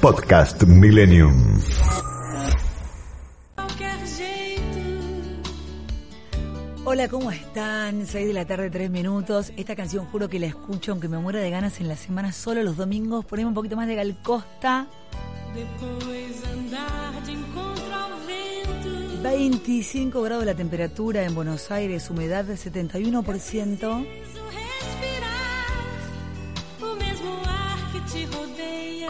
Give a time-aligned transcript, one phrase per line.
[0.00, 1.60] Podcast Millennium.
[6.84, 8.06] Hola, ¿cómo están?
[8.06, 9.52] 6 de la tarde, 3 minutos.
[9.56, 12.62] Esta canción juro que la escucho aunque me muera de ganas en la semana, solo
[12.62, 13.24] los domingos.
[13.24, 14.86] Ponemos un poquito más de Gal Costa.
[19.22, 24.06] 25 grados la temperatura en Buenos Aires, humedad del 71%.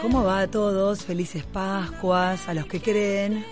[0.01, 1.03] ¿Cómo va a todos?
[1.03, 3.45] Felices Pascuas, a los que creen.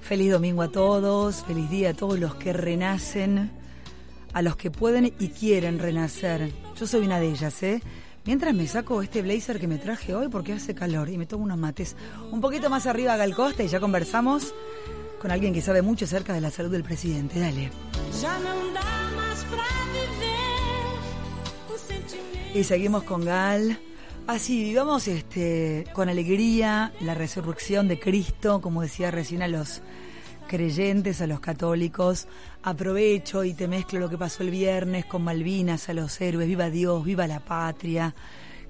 [0.00, 3.50] Feliz domingo a todos, feliz día a todos los que renacen,
[4.32, 6.52] a los que pueden y quieren renacer.
[6.78, 7.82] Yo soy una de ellas, ¿eh?
[8.24, 11.42] Mientras me saco este blazer que me traje hoy porque hace calor y me tomo
[11.42, 11.96] unos mates
[12.30, 14.54] un poquito más arriba a Galcosta y ya conversamos
[15.20, 17.40] con alguien que sabe mucho acerca de la salud del presidente.
[17.40, 17.72] Dale.
[22.54, 23.78] Y seguimos con Gal.
[24.26, 29.82] Así, vivamos este, con alegría la resurrección de Cristo, como decía recién a los
[30.46, 32.28] creyentes, a los católicos.
[32.62, 36.46] Aprovecho y te mezclo lo que pasó el viernes con Malvinas, a los héroes.
[36.46, 38.14] Viva Dios, viva la patria.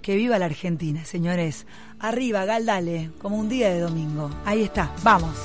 [0.01, 1.67] Que viva la Argentina, señores.
[2.01, 4.31] Arriba, Gal, dale, como un día de domingo.
[4.45, 5.37] Ahí está, vamos.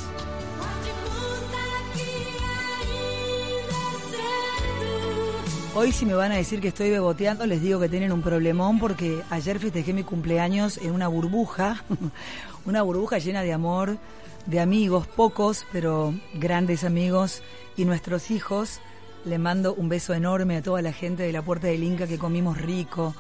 [5.80, 8.80] Hoy si me van a decir que estoy beboteando, les digo que tienen un problemón
[8.80, 11.84] porque ayer festejé mi cumpleaños en una burbuja,
[12.66, 14.00] una burbuja llena de amor,
[14.48, 17.44] de amigos, pocos, pero grandes amigos
[17.76, 18.80] y nuestros hijos.
[19.24, 22.18] Le mando un beso enorme a toda la gente de la Puerta del Inca que
[22.18, 23.14] comimos rico,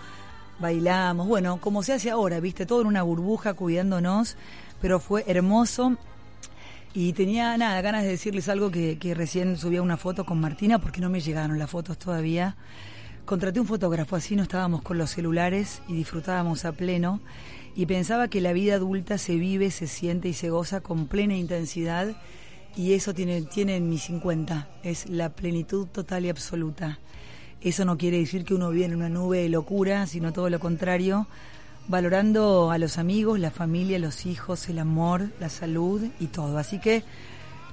[0.57, 4.35] bailamos, bueno, como se hace ahora, viste, todo en una burbuja cuidándonos,
[4.81, 5.95] pero fue hermoso
[6.99, 10.79] y tenía nada, ganas de decirles algo que, que recién subía una foto con Martina
[10.79, 12.55] porque no me llegaron las fotos todavía.
[13.23, 17.21] Contraté un fotógrafo, así no estábamos con los celulares y disfrutábamos a pleno.
[17.75, 21.35] Y pensaba que la vida adulta se vive, se siente y se goza con plena
[21.35, 22.19] intensidad.
[22.75, 26.97] Y eso tiene, tiene en mis 50, es la plenitud total y absoluta.
[27.61, 30.59] Eso no quiere decir que uno vive en una nube de locura, sino todo lo
[30.59, 31.27] contrario
[31.87, 36.57] valorando a los amigos, la familia, los hijos, el amor, la salud y todo.
[36.57, 37.03] Así que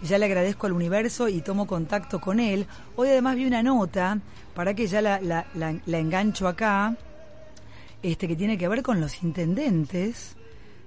[0.03, 2.67] ya le agradezco al universo y tomo contacto con él.
[2.97, 4.19] Hoy además vi una nota,
[4.55, 6.97] para que ya la, la, la, engancho acá,
[8.03, 10.37] este que tiene que ver con los intendentes.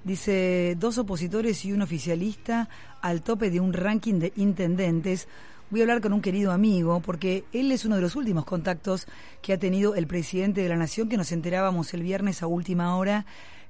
[0.04, 2.70] Dice, dos opositores y un oficialista
[3.02, 5.28] al tope de un ranking de intendentes
[5.70, 9.08] voy a hablar con un querido amigo, porque él es uno de los últimos contactos
[9.42, 12.98] que ha tenido el presidente de la Nación, que nos enterábamos el viernes a última
[12.98, 13.26] hora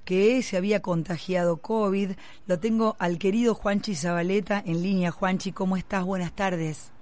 [0.05, 2.11] que se había contagiado COVID.
[2.47, 5.11] Lo tengo al querido Juanchi Zabaleta en línea.
[5.11, 6.05] Juanchi, ¿cómo estás?
[6.05, 6.93] Buenas tardes.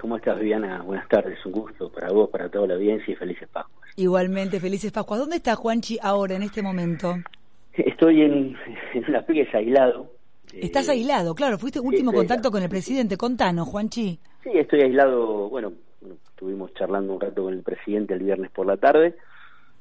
[0.00, 0.82] ¿Cómo estás, Viviana?
[0.82, 1.44] Buenas tardes.
[1.44, 3.90] Un gusto para vos, para toda la audiencia y felices Pascuas.
[3.96, 5.18] Igualmente, felices Pascuas.
[5.18, 7.16] ¿Dónde está Juanchi ahora, en este momento?
[7.72, 8.56] Estoy en,
[8.94, 10.12] en una pieza aislado,
[10.62, 13.16] Estás aislado, claro, fuiste último contacto con el presidente.
[13.16, 14.18] Contanos, Juanchi.
[14.42, 15.72] Sí, estoy aislado, bueno,
[16.30, 19.16] estuvimos charlando un rato con el presidente el viernes por la tarde.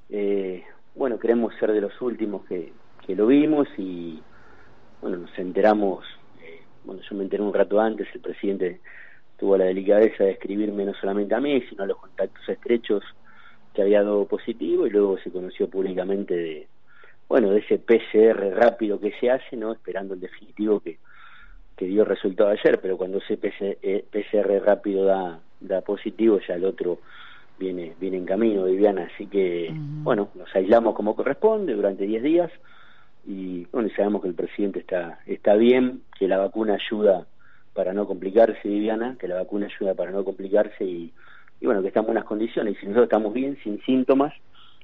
[0.10, 0.64] Eh,
[0.96, 2.72] bueno, queremos ser de los últimos que,
[3.06, 4.22] que lo vimos y,
[5.02, 6.06] bueno, nos enteramos,
[6.42, 8.80] eh, bueno, yo me enteré un rato antes, el presidente
[9.38, 13.04] tuvo la delicadeza de escribirme no solamente a mí, sino a los contactos estrechos
[13.74, 16.68] que había dado positivo y luego se conoció públicamente de
[17.28, 19.74] bueno, de ese PCR rápido que se hace, ¿no?
[19.74, 20.98] Esperando el definitivo que,
[21.76, 26.66] que dio resultado ayer, pero cuando ese PCR eh, rápido da, da positivo, ya el
[26.66, 27.00] otro
[27.60, 29.10] viene, viene en camino, Viviana.
[29.14, 32.52] Así que, bueno, nos aislamos como corresponde durante 10 días
[33.26, 37.28] y, bueno, sabemos que el presidente está, está bien, que la vacuna ayuda
[37.74, 41.14] para no complicarse, Viviana, que la vacuna ayuda para no complicarse y,
[41.60, 42.76] y bueno, que está en buenas condiciones.
[42.76, 44.34] Y si nosotros estamos bien, sin síntomas,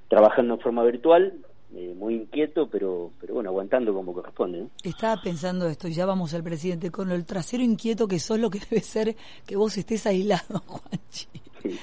[0.09, 1.33] trabajando en forma virtual,
[1.75, 4.67] eh, muy inquieto, pero, pero bueno, aguantando como corresponde.
[4.83, 8.51] Estaba pensando esto, y ya vamos al presidente, con el trasero inquieto que sos lo
[8.51, 9.15] que debe ser
[9.45, 11.27] que vos estés aislado, Juanchi.
[11.63, 11.79] Sí,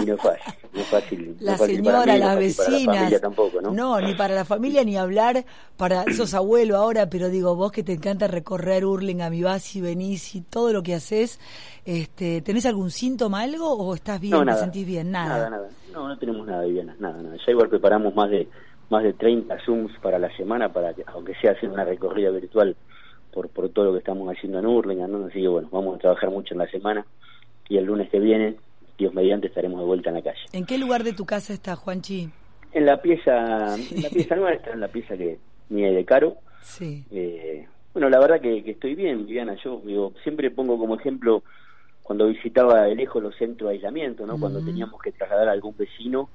[0.00, 1.36] y no es fácil, no es fácil.
[1.40, 3.12] La señora, las vecinas.
[3.12, 3.72] la tampoco, ¿no?
[3.72, 5.44] No, ni para la familia ni hablar
[5.76, 10.34] para esos abuelos ahora, pero digo, vos que te encanta recorrer mi vas y venís
[10.34, 11.38] y todo lo que haces,
[11.84, 15.10] este, ¿tenés algún síntoma, algo o estás bien, no, te sentís bien?
[15.10, 15.36] Nada.
[15.36, 15.68] Nada, nada.
[15.92, 17.36] No, no tenemos nada, Viviana, nada, nada.
[17.36, 18.48] Ya igual preparamos más de
[18.90, 22.76] más de 30 Zooms para la semana, para que, aunque sea hacer una recorrida virtual
[23.32, 25.26] por, por todo lo que estamos haciendo en Hurlingham, ¿no?
[25.26, 27.06] Así que bueno, vamos a trabajar mucho en la semana
[27.68, 28.56] y el lunes que viene,
[28.96, 30.40] Dios mediante, estaremos de vuelta en la calle.
[30.52, 32.30] ¿En qué lugar de tu casa está Juanchi?
[32.72, 35.38] En la pieza, en la pieza nueva está en la pieza que
[35.68, 36.36] mía y de Caro.
[36.62, 37.04] Sí.
[37.10, 39.56] Eh, bueno, la verdad que, que estoy bien, Viviana.
[39.62, 41.42] Yo digo, siempre pongo como ejemplo
[42.02, 44.40] cuando visitaba de lejos los centros de aislamiento, ¿no?
[44.40, 46.30] Cuando teníamos que trasladar a algún vecino,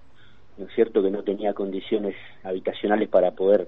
[0.58, 3.68] ¿no es cierto?, que no tenía condiciones habitacionales para poder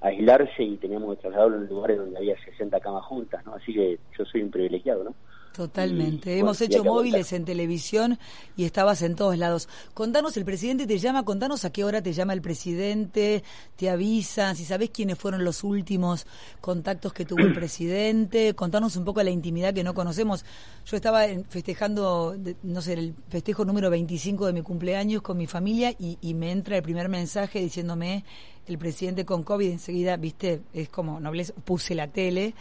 [0.00, 3.54] aislarse y teníamos que trasladarlo en lugares donde había 60 camas juntas, ¿no?
[3.54, 5.14] Así que yo soy un privilegiado, ¿no?
[5.52, 6.34] Totalmente.
[6.34, 8.18] Y, Hemos bueno, hecho móviles en televisión
[8.56, 9.68] y estabas en todos lados.
[9.94, 13.42] Contanos, el presidente te llama, contanos a qué hora te llama el presidente,
[13.76, 16.26] te avisan, si sabés quiénes fueron los últimos
[16.60, 20.44] contactos que tuvo el presidente, contanos un poco la intimidad que no conocemos.
[20.86, 25.94] Yo estaba festejando, no sé, el festejo número 25 de mi cumpleaños con mi familia
[25.98, 28.24] y, y me entra el primer mensaje diciéndome
[28.70, 32.54] el presidente con COVID, enseguida, viste, es como nobleza, puse la tele,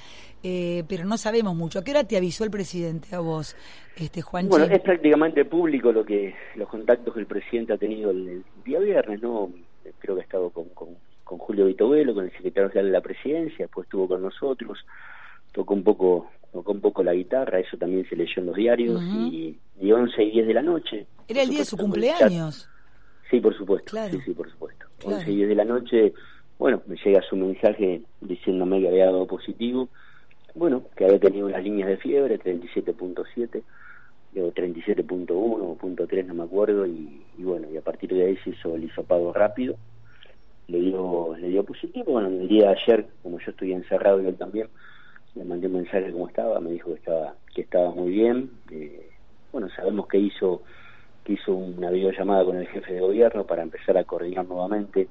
[0.43, 1.79] eh, pero no sabemos mucho.
[1.79, 3.55] ¿A qué hora te avisó el presidente a vos,
[3.95, 4.49] este Juanchi?
[4.49, 8.43] Bueno, es prácticamente público lo que los contactos que el presidente ha tenido el, el
[8.65, 9.51] día viernes, ¿no?
[9.99, 10.89] Creo que ha estado con, con,
[11.23, 14.79] con Julio Vitovelo, con el secretario general de la presidencia, después estuvo con nosotros,
[15.51, 19.01] tocó un poco tocó un poco la guitarra, eso también se leyó en los diarios,
[19.03, 21.05] y, y 11 y 10 de la noche.
[21.27, 22.67] Era el día de su cumpleaños.
[23.29, 23.91] Sí, por supuesto.
[23.91, 24.11] Claro.
[24.11, 24.85] Sí, sí, por supuesto.
[24.97, 25.17] Claro.
[25.17, 26.13] 11 y 10 de la noche,
[26.57, 29.89] bueno, me llega su mensaje diciéndome que había dado positivo,
[30.55, 33.63] bueno, que había tenido unas líneas de fiebre, 37.7,
[34.35, 38.25] o 37.1 o punto .3, no me acuerdo, y, y bueno, y a partir de
[38.25, 39.75] ahí se hizo el hisopado rápido,
[40.67, 44.27] le dio, le dio positivo, bueno, el día de ayer, como yo estoy encerrado y
[44.27, 44.67] él también,
[45.35, 48.51] le mandé un mensaje de cómo estaba, me dijo que estaba, que estaba muy bien,
[48.71, 49.09] eh,
[49.51, 50.63] bueno, sabemos que hizo
[51.23, 55.07] que hizo una videollamada con el jefe de gobierno para empezar a coordinar nuevamente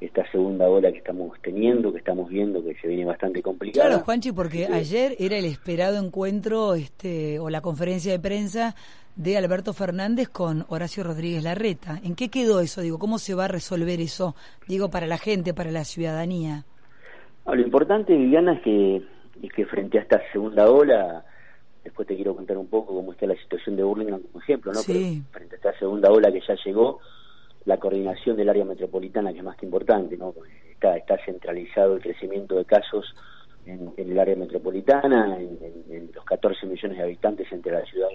[0.00, 3.88] esta segunda ola que estamos teniendo, que estamos viendo que se viene bastante complicada.
[3.88, 8.74] Claro, Juanchi, porque ayer era el esperado encuentro este, o la conferencia de prensa
[9.16, 11.98] de Alberto Fernández con Horacio Rodríguez Larreta.
[12.04, 12.82] ¿En qué quedó eso?
[12.82, 14.34] Digo, ¿cómo se va a resolver eso?
[14.68, 16.64] Digo, para la gente, para la ciudadanía.
[17.46, 18.96] No, lo importante, Viviana, es que,
[19.42, 21.24] es que frente a esta segunda ola,
[21.86, 24.80] después te quiero contar un poco cómo está la situación de Burlingame como ejemplo, ¿no?
[24.80, 25.22] Sí.
[25.32, 27.00] Pero frente a esta segunda ola que ya llegó,
[27.64, 30.34] la coordinación del área metropolitana, que es más que importante, ¿no?
[30.70, 33.14] Está, está centralizado el crecimiento de casos
[33.66, 37.84] en, en el área metropolitana, en, en- en los 14 millones de habitantes entre la
[37.86, 38.08] ciudad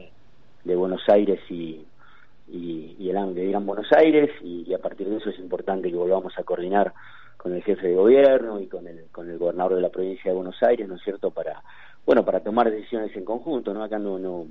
[0.64, 1.86] de Buenos Aires y,
[2.50, 5.90] y, y el de Gran Buenos Aires, y, y a partir de eso es importante
[5.90, 6.94] que volvamos a coordinar
[7.38, 10.36] con el jefe de gobierno y con el, con el gobernador de la provincia de
[10.38, 11.62] Buenos Aires, ¿no es cierto?, para,
[12.06, 13.84] bueno, para tomar decisiones en conjunto, ¿no?
[13.84, 14.48] Acá no, no,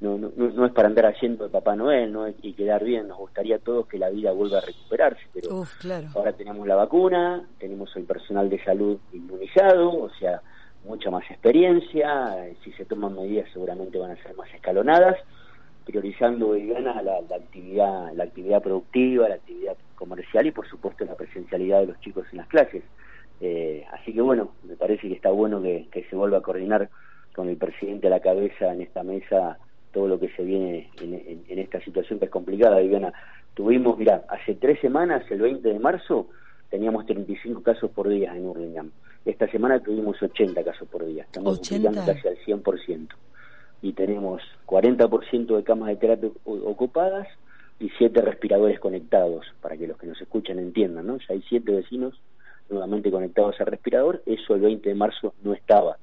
[0.00, 2.26] no, no, no- es para andar haciendo de Papá Noel, ¿no?
[2.28, 5.76] Y quedar bien, nos gustaría a todos que la vida vuelva a recuperarse, pero Uf,
[5.78, 6.08] claro.
[6.14, 10.40] ahora tenemos la vacuna, tenemos el personal de salud inmunizado, o sea,
[10.84, 15.18] mucha más experiencia, eh, si se toman medidas seguramente van a ser más escalonadas,
[15.84, 21.04] priorizando y gana la, la actividad, la actividad productiva, la actividad comercial y por supuesto
[21.04, 22.82] la presencialidad de los chicos en las clases.
[23.40, 26.90] Eh, así que bueno, me parece que está bueno que, que se vuelva a coordinar
[27.34, 29.58] con el presidente a la cabeza en esta mesa
[29.92, 33.12] todo lo que se viene en, en- en esta situación que es complicada, Viviana.
[33.54, 36.28] Tuvimos, mira, hace tres semanas, el 20 de marzo,
[36.70, 38.90] teníamos 35 casos por día en Hurlingham.
[39.24, 41.24] Esta semana tuvimos 80 casos por día.
[41.24, 41.88] Estamos 80.
[41.90, 43.08] duplicando casi al 100%.
[43.82, 47.26] Y tenemos 40% de camas de terapia ocupadas
[47.80, 51.16] y 7 respiradores conectados, para que los que nos escuchan entiendan, ¿no?
[51.18, 52.14] Ya hay 7 vecinos
[52.70, 55.98] nuevamente conectados al respirador, eso el 20 de marzo no estaba.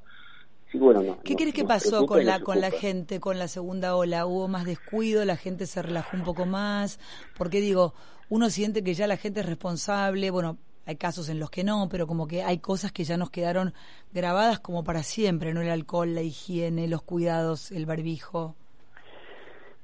[0.71, 3.95] Sí, bueno, no, ¿Qué crees que pasó con la con la gente con la segunda
[3.95, 4.25] ola?
[4.25, 5.23] ¿Hubo más descuido?
[5.23, 6.99] ¿La gente se relajó un poco más?
[7.37, 7.93] Porque digo,
[8.29, 11.87] uno siente que ya la gente es responsable, bueno, hay casos en los que no,
[11.89, 13.73] pero como que hay cosas que ya nos quedaron
[14.13, 15.61] grabadas como para siempre, ¿no?
[15.61, 18.55] El alcohol, la higiene, los cuidados, el barbijo.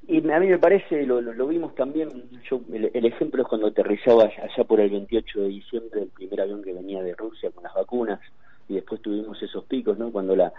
[0.07, 2.09] Y a mí me parece, lo, lo, vimos también,
[2.49, 6.41] yo el, el ejemplo es cuando aterrizaba allá por el 28 de diciembre el primer
[6.41, 8.19] avión que venía de Rusia con las vacunas
[8.67, 10.11] y después tuvimos esos picos, ¿no?
[10.11, 10.51] Cuando la,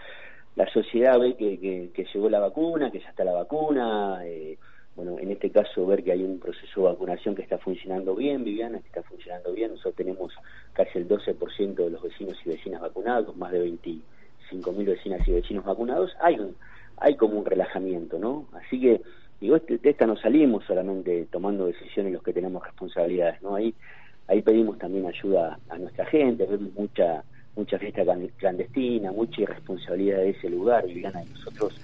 [0.56, 4.56] la sociedad ve que, que, que llegó la vacuna, que ya está la vacuna, eh,
[4.96, 8.44] bueno, en este caso ver que hay un proceso de vacunación que está funcionando bien,
[8.44, 10.32] Viviana, que está funcionando bien, nosotros tenemos
[10.72, 15.64] casi el 12% de los vecinos y vecinas vacunados, más de 25.000 vecinas y vecinos
[15.64, 16.56] vacunados, hay un,
[16.96, 18.46] hay como un relajamiento, ¿no?
[18.52, 19.02] Así que
[19.40, 23.54] digo, este, de esta no salimos solamente tomando decisiones los que tenemos responsabilidades, ¿no?
[23.54, 23.74] Ahí,
[24.28, 27.24] ahí pedimos también ayuda a nuestra gente, vemos mucha
[27.56, 28.02] mucha fiesta
[28.36, 31.80] clandestina, mucha irresponsabilidad de ese lugar, Viviana, y nosotros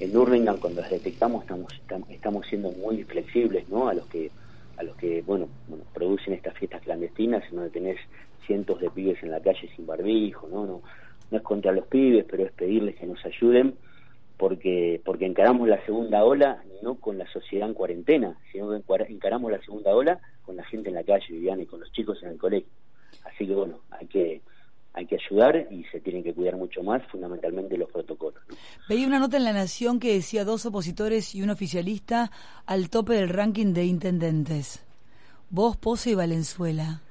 [0.00, 1.72] en Hurlingham cuando las detectamos estamos,
[2.08, 3.88] estamos siendo muy flexibles, ¿no?
[3.88, 4.30] A los que
[4.78, 7.98] a los que, bueno, bueno, producen estas fiestas clandestinas, en donde tenés
[8.46, 10.64] cientos de pibes en la calle sin barbijo, ¿no?
[10.64, 10.80] No,
[11.30, 13.74] no es contra los pibes, pero es pedirles que nos ayuden
[14.40, 19.52] porque porque encaramos la segunda ola no con la sociedad en cuarentena, sino que encaramos
[19.52, 22.30] la segunda ola con la gente en la calle, Viviana, y con los chicos en
[22.30, 22.70] el colegio.
[23.22, 24.40] Así que bueno, hay que
[24.94, 28.42] hay que ayudar y se tienen que cuidar mucho más, fundamentalmente los protocolos.
[28.88, 32.30] Veía una nota en La Nación que decía dos opositores y un oficialista
[32.64, 34.82] al tope del ranking de intendentes.
[35.50, 37.02] Vos, Pose y Valenzuela.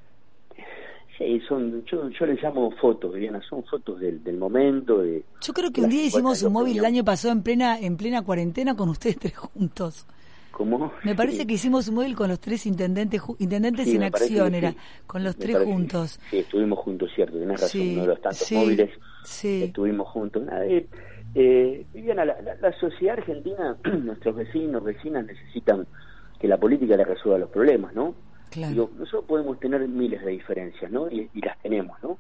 [1.20, 5.00] Sí, son, yo, yo les llamo fotos, Viviana, son fotos del, del momento.
[5.00, 7.98] De, yo creo que un día hicimos un móvil el año pasado en plena, en
[7.98, 10.08] plena cuarentena con ustedes tres juntos.
[10.52, 10.94] ¿Cómo?
[11.04, 14.74] Me parece que hicimos un móvil con los tres intendentes, intendentes en acción, era,
[15.06, 16.22] con los tres juntos.
[16.30, 18.90] Sí, estuvimos juntos, cierto, tenés razón, uno de los tantos móviles,
[19.44, 20.44] estuvimos juntos.
[20.64, 20.88] Eh,
[21.36, 25.86] eh, Viviana, la, la, sociedad argentina, nuestros vecinos, vecinas necesitan
[26.40, 28.29] que la política les resuelva los problemas, ¿no?
[28.58, 31.10] Nosotros podemos tener miles de diferencias, ¿no?
[31.10, 32.18] Y, las tenemos, ¿no?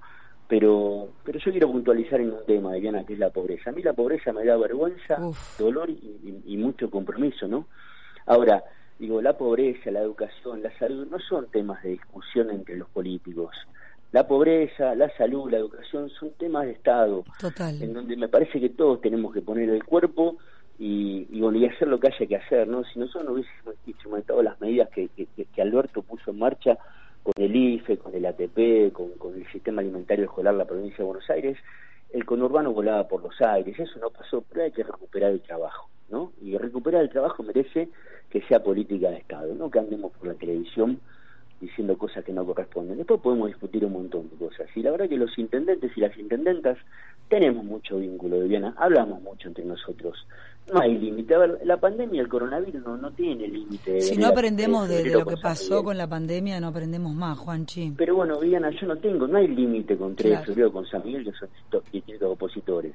[0.47, 3.69] Pero, pero yo quiero puntualizar en un tema, Diana, que es la pobreza.
[3.69, 5.17] A mí la pobreza me da vergüenza,
[5.57, 7.67] dolor y, mucho compromiso, ¿no?
[8.25, 8.63] Ahora,
[8.97, 13.55] digo, la pobreza, la educación, la salud no son temas de discusión entre los políticos.
[14.11, 17.23] La pobreza, la salud, la educación son temas de Estado.
[17.39, 17.81] Total.
[17.81, 20.37] En donde me parece que todos tenemos que poner el cuerpo
[20.79, 22.85] y, y, bueno, y hacer lo que haya que hacer, ¿no?
[22.85, 26.77] Si nosotros no hubiésemos instrumentado las medidas que, que, Alberto puso en marcha
[27.21, 31.03] con el IFE, con el ATP, con, el sistema alimentario escolar de la provincia de
[31.03, 31.57] Buenos Aires,
[32.13, 35.89] el conurbano volaba por los aires, eso no pasó, pero hay que recuperar el trabajo,
[36.09, 36.31] ¿no?
[36.41, 37.89] Y recuperar el trabajo merece
[38.29, 41.01] que sea política de Estado, no que andemos por la televisión
[41.59, 42.97] diciendo cosas que no corresponden.
[42.97, 44.67] Después podemos discutir un montón de cosas.
[44.75, 46.77] Y la verdad que los intendentes y las intendentas
[47.27, 50.25] tenemos mucho vínculo, Viviana, hablamos mucho entre nosotros.
[50.73, 51.35] No hay límite.
[51.35, 54.01] A ver, la pandemia, el coronavirus no, no tiene límite.
[54.01, 57.93] Si no aprendemos de, lo que pasó con la pandemia, no aprendemos más, Juanchi.
[57.97, 60.71] Pero bueno, Viviana, yo no tengo, no hay límite con Tres claro.
[60.71, 61.49] con San Miguel, que son
[61.91, 62.93] distintos opositores.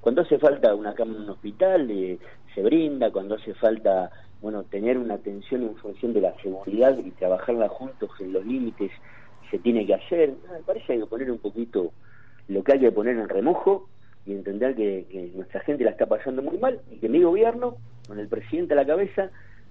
[0.00, 2.18] Cuando hace falta una cama en un hospital, eh,
[2.54, 3.10] se brinda.
[3.10, 8.10] Cuando hace falta bueno, tener una atención en función de la seguridad y trabajarla juntos
[8.20, 8.92] en los límites
[9.50, 10.34] se tiene que hacer.
[10.52, 11.92] Me parece que hay que poner un poquito
[12.48, 13.88] lo que hay que poner en remojo
[14.26, 18.18] y entender que, nuestra gente la está pasando muy mal y que mi gobierno, con
[18.18, 19.30] el presidente a la cabeza,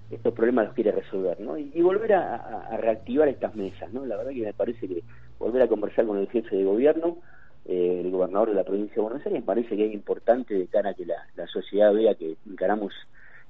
[0.09, 1.57] estos problemas los quiere resolver, ¿no?
[1.57, 4.05] Y, volver a, reactivar estas mesas, ¿no?
[4.05, 5.03] La verdad que me parece que
[5.37, 7.17] volver a conversar con el jefe de gobierno,
[7.65, 10.67] eh, el gobernador de la provincia de Buenos Aires, me parece que es importante de
[10.67, 12.93] cara a que la, la sociedad vea que encaramos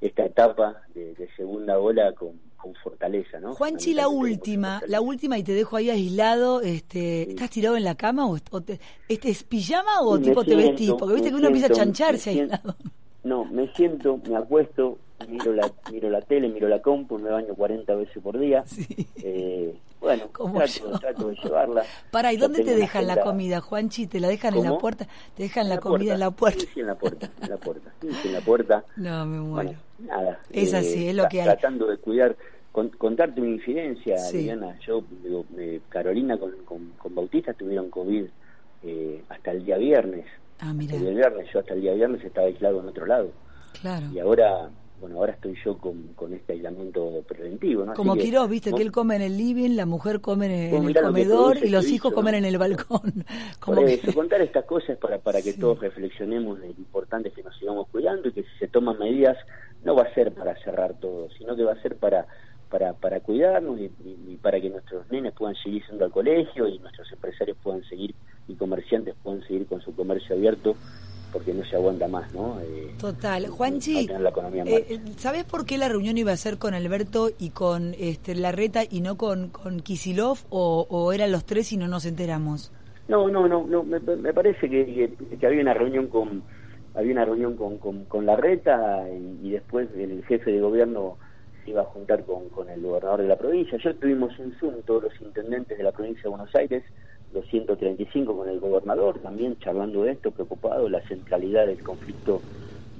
[0.01, 2.39] esta etapa de, segunda ola con,
[2.75, 3.53] fortaleza, ¿no?
[3.53, 7.95] Juanchi, la última, la última y te dejo ahí aislado, este, ¿estás tirado en la
[7.95, 8.79] cama o, este
[9.29, 10.93] es pijama o tipo te vestís?
[10.93, 12.75] Porque viste que uno empieza a chancharse aislado.
[13.23, 17.55] No, me siento, me acuesto, miro la, miro la tele, miro la compu, me baño
[17.55, 18.63] 40 veces por día.
[19.17, 21.83] Eh, bueno, trato, trato, de llevarla.
[22.11, 24.05] Para, ¿y dónde te dejan la comida, Juanchi?
[24.05, 25.07] ¿Te la dejan en la puerta?
[25.35, 26.63] ¿Te dejan la, comida en la puerta?
[26.71, 27.91] Sí, en la puerta, en la puerta.
[28.01, 28.83] Sí, en la puerta.
[28.97, 29.73] No, me muero.
[29.97, 30.39] nada.
[30.51, 31.47] Es así, es lo que hay.
[31.47, 32.35] Tratando de cuidar,
[32.97, 34.77] contarte una incidencia, Diana.
[34.85, 38.25] Yo, digo, eh, Carolina con, con, Bautista tuvieron COVID
[38.83, 40.25] eh, hasta el día viernes.
[40.59, 40.95] Ah, mira.
[40.95, 43.31] El viernes, yo hasta el día viernes estaba aislado en otro lado.
[43.81, 44.07] Claro.
[44.13, 47.85] Y ahora bueno, ahora estoy yo con, con este aislamiento preventivo.
[47.85, 47.93] ¿no?
[47.93, 51.57] Como Quiroz, viste, que él come en el living, la mujer come en, el comedor
[51.57, 53.25] y los hijos comen en el balcón.
[53.59, 57.57] Como eso, contar estas cosas para, para que todos reflexionemos de lo importante que nos
[57.57, 59.37] sigamos cuidando y que si se toman medidas
[59.83, 62.25] no va a ser para cerrar todo, sino que va a ser para
[62.69, 66.79] para, para cuidarnos y, y, para que nuestros nenes puedan seguir yendo al colegio y
[66.79, 68.15] nuestros empresarios puedan seguir
[68.47, 70.75] y comerciantes puedan seguir con su comercio abierto
[71.35, 72.61] porque no se aguanta más, ¿no?
[72.61, 73.47] Eh, Total.
[73.47, 78.35] Juanchi, eh, ¿sabes por qué la reunión iba a ser con Alberto y con este,
[78.35, 82.71] Larreta y no con, con Kisilov o, eran los tres y no nos enteramos?
[83.09, 86.41] No, no, no, no me, parece que, que, había una reunión con
[86.95, 89.03] había una reunión con, con, Larreta
[89.43, 91.17] y, después el jefe de gobierno
[91.65, 93.77] se iba a juntar con, con el gobernador de la provincia.
[93.79, 96.83] Yo tuvimos un Zoom, todos los intendentes de la provincia de Buenos Aires,
[97.33, 102.41] 235 con el gobernador, también charlando de esto, preocupado, la centralidad del conflicto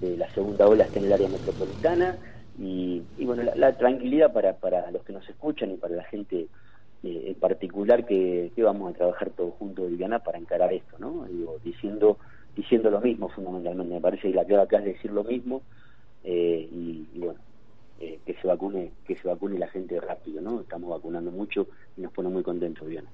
[0.02, 2.18] de la segunda ola está en el área metropolitana
[2.60, 6.48] y, bueno, la, tranquilidad para, para los que nos escuchan y para la gente
[7.04, 11.26] eh, en particular que, vamos a trabajar todos juntos, Viviana, para encarar esto, ¿no?
[11.26, 12.18] Digo, diciendo,
[12.56, 15.62] diciendo lo mismo fundamentalmente, me parece que la clave acá es decir lo mismo
[16.24, 17.40] eh, y, bueno,
[18.00, 20.62] eh, que se vacune que se vacune la gente rápido, ¿no?
[20.62, 23.10] Estamos vacunando mucho y nos pone muy contentos, Viviana.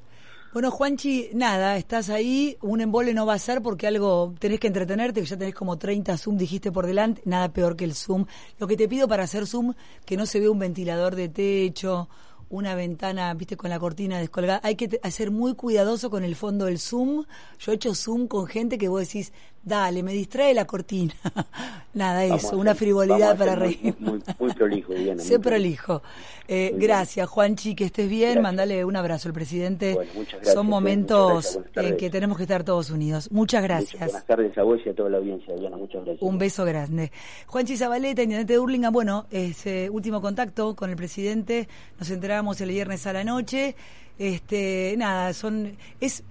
[0.53, 4.67] Bueno, Juanchi, nada, estás ahí, un embole no va a ser porque algo tenés que
[4.67, 8.25] entretenerte, que ya tenés como 30 Zoom, dijiste por delante, nada peor que el Zoom.
[8.59, 9.73] Lo que te pido para hacer Zoom,
[10.05, 12.09] que no se vea un ventilador de techo,
[12.51, 14.59] una ventana, viste, con la cortina descolgada.
[14.63, 17.23] Hay que ser muy cuidadoso con el fondo del Zoom.
[17.57, 19.31] Yo he hecho Zoom con gente que vos decís,
[19.63, 21.13] dale, me distrae la cortina.
[21.93, 23.95] Nada, eso, una frivolidad para reír.
[23.99, 25.21] Muy, prolijo, Diana.
[25.23, 26.01] Sé prolijo.
[26.47, 28.41] Eh, gracias, Juanchi, que estés bien.
[28.41, 29.97] Mandale un abrazo al presidente.
[30.41, 33.31] Son momentos en que tenemos que estar todos unidos.
[33.31, 34.05] Muchas gracias.
[34.05, 35.77] buenas tardes a vos y a toda la audiencia, Diana.
[35.77, 36.21] Muchas gracias.
[36.21, 37.11] Un beso grande.
[37.47, 38.93] Juanchi Zabaleta, intendente de Urlingan.
[38.93, 41.67] Bueno, ese último contacto con el presidente.
[41.99, 43.75] Nos enteramos el viernes a la noche.
[44.17, 46.23] Este, nada, son es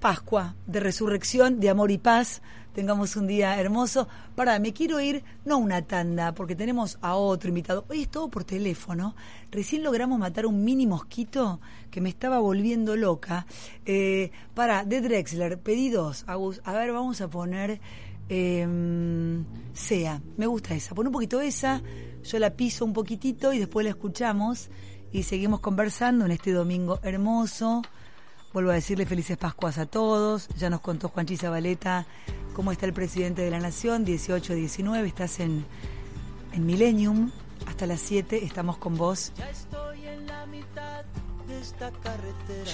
[0.00, 2.42] Pascua de resurrección, de amor y paz
[2.74, 4.08] tengamos un día hermoso.
[4.34, 7.86] Para, me quiero ir, no una tanda, porque tenemos a otro invitado.
[7.88, 9.14] Hoy es todo por teléfono.
[9.50, 13.46] Recién logramos matar un mini mosquito que me estaba volviendo loca.
[13.86, 16.24] Eh, para, de Drexler, pedidos.
[16.26, 17.80] A ver, vamos a poner
[18.28, 18.66] eh,
[19.72, 20.20] Sea.
[20.36, 20.94] Me gusta esa.
[20.94, 21.80] Pon un poquito esa,
[22.22, 24.68] yo la piso un poquitito y después la escuchamos
[25.12, 27.82] y seguimos conversando en este domingo hermoso.
[28.52, 30.48] Vuelvo a decirle felices Pascuas a todos.
[30.56, 32.06] Ya nos contó Juanchi Zabaleta
[32.54, 35.04] cómo está el presidente de la Nación, 18-19.
[35.04, 35.66] Estás en,
[36.52, 37.30] en Millennium.
[37.66, 39.32] Hasta las 7 estamos con vos.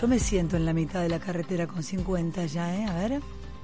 [0.01, 2.85] Yo me siento en la mitad de la carretera con 50 ya, ¿eh?
[2.85, 3.21] A ver.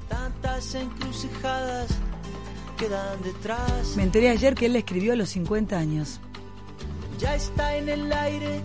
[0.09, 1.89] Tantas encrucijadas
[2.77, 3.97] quedan detrás.
[3.97, 6.21] Me enteré ayer que él le escribió a los 50 años.
[7.19, 8.61] Ya está en el aire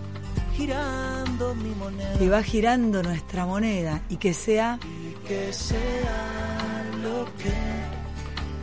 [0.56, 2.22] girando mi moneda.
[2.22, 4.78] Y va girando nuestra moneda y que sea.
[5.26, 6.41] que sea
[7.02, 7.52] lo que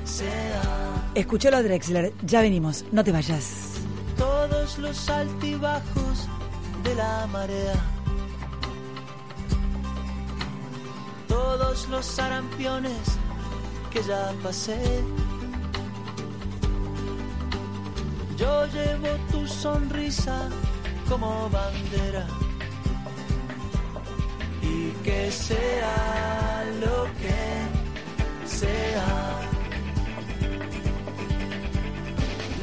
[0.05, 0.61] sea.
[1.15, 3.73] A Drexler, ya venimos, no te vayas.
[4.17, 6.27] Todos los altibajos
[6.83, 7.75] de la marea.
[11.27, 13.01] Todos los sarampiones
[13.91, 14.79] que ya pasé.
[18.37, 20.49] Yo llevo tu sonrisa
[21.09, 22.25] como bandera
[24.61, 27.78] y que sea lo que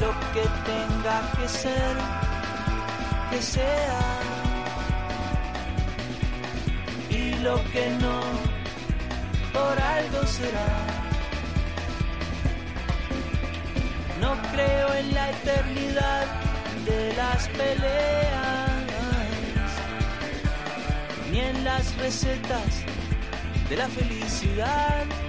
[0.00, 1.96] lo que tenga que ser,
[3.30, 4.00] que sea,
[7.08, 8.20] y lo que no,
[9.54, 10.68] por algo será.
[14.20, 16.26] No creo en la eternidad
[16.84, 18.84] de las peleas,
[21.30, 22.84] ni en las recetas
[23.70, 25.25] de la felicidad.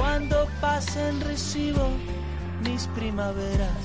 [0.00, 1.90] Cuando pasen recibo
[2.64, 3.82] mis primaveras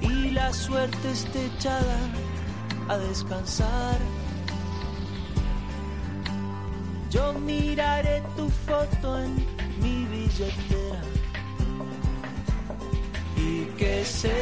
[0.00, 1.98] y la suerte esté echada
[2.88, 3.98] a descansar.
[7.10, 9.34] Yo miraré tu foto en
[9.82, 11.02] mi billetera
[13.36, 14.33] y que sea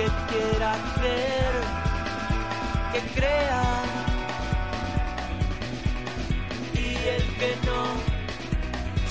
[0.00, 1.54] que quiera creer,
[2.92, 3.64] que crea.
[6.74, 7.82] Y el que no,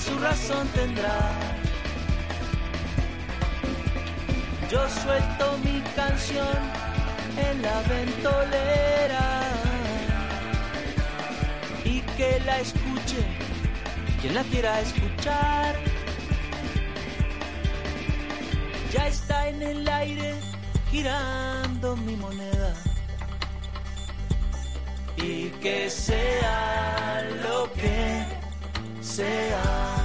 [0.04, 1.18] su razón tendrá.
[4.70, 6.58] Yo suelto mi canción
[7.36, 9.40] en la ventolera
[12.16, 13.22] que la escuche,
[14.20, 15.74] quien la quiera escuchar.
[18.92, 20.49] Ya está en el aire
[20.90, 22.74] girando mi moneda.
[25.16, 28.24] Y que sea lo que
[29.00, 29.96] sea.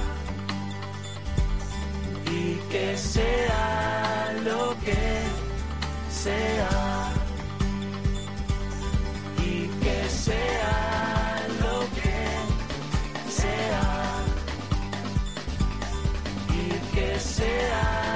[2.30, 5.22] Y que sea lo que
[6.10, 7.12] sea.
[9.38, 10.56] Y que sea.
[17.18, 18.15] sea lo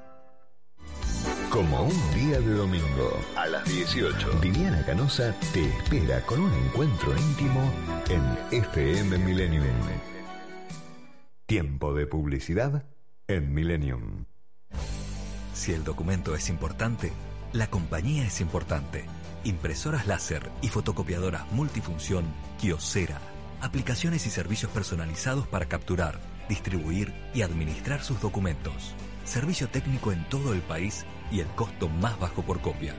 [1.51, 7.11] Como un día de domingo, a las 18, Viviana Canosa te espera con un encuentro
[7.11, 7.69] íntimo
[8.07, 9.65] en FM Millennium.
[11.45, 12.85] Tiempo de publicidad
[13.27, 14.23] en Millennium.
[15.53, 17.11] Si el documento es importante,
[17.51, 19.03] la compañía es importante.
[19.43, 22.23] Impresoras láser y fotocopiadoras multifunción
[22.61, 23.19] Kiosera.
[23.59, 28.95] Aplicaciones y servicios personalizados para capturar, distribuir y administrar sus documentos.
[29.25, 32.93] Servicio técnico en todo el país y el costo más bajo por copia.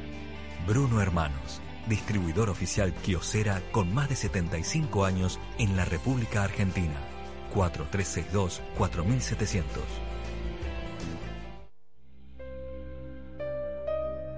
[0.67, 6.95] Bruno Hermanos, distribuidor oficial Kiosera con más de 75 años en la República Argentina.
[7.55, 9.65] 4362-4700.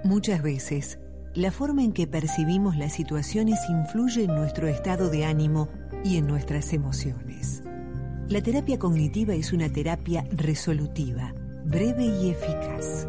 [0.03, 0.99] Muchas veces,
[1.33, 5.69] la forma en que percibimos las situaciones influye en nuestro estado de ánimo
[6.03, 7.63] y en nuestras emociones.
[8.27, 11.33] La terapia cognitiva es una terapia resolutiva,
[11.65, 13.07] breve y eficaz.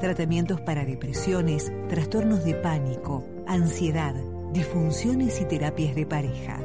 [0.00, 4.14] Tratamientos para depresiones, trastornos de pánico, ansiedad,
[4.52, 6.60] disfunciones y terapias de pareja.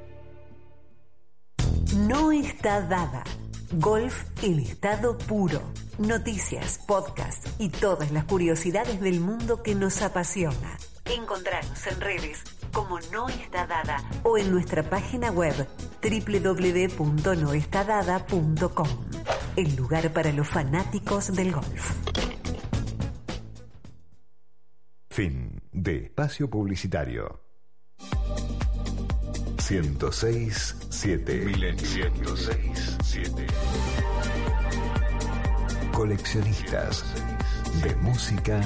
[2.08, 3.24] No está dada.
[3.73, 5.62] Golf en estado puro.
[5.99, 10.79] Noticias, podcast y todas las curiosidades del mundo que nos apasiona.
[11.05, 12.41] Encontrarnos en redes
[12.73, 15.53] como No Está Dada o en nuestra página web
[16.01, 18.88] www.noestadada.com.
[19.55, 21.91] El lugar para los fanáticos del golf.
[25.12, 27.39] Fin de espacio publicitario.
[29.69, 33.45] 106 7 106 7
[35.93, 37.05] Coleccionistas
[37.84, 38.62] de música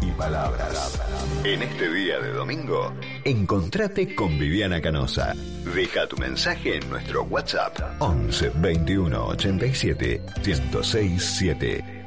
[0.00, 1.00] y palabras.
[1.42, 2.92] En este día de domingo,
[3.24, 5.34] encontrate con Viviana Canosa.
[5.74, 11.99] Deja tu mensaje en nuestro WhatsApp 11 21 87 106 7.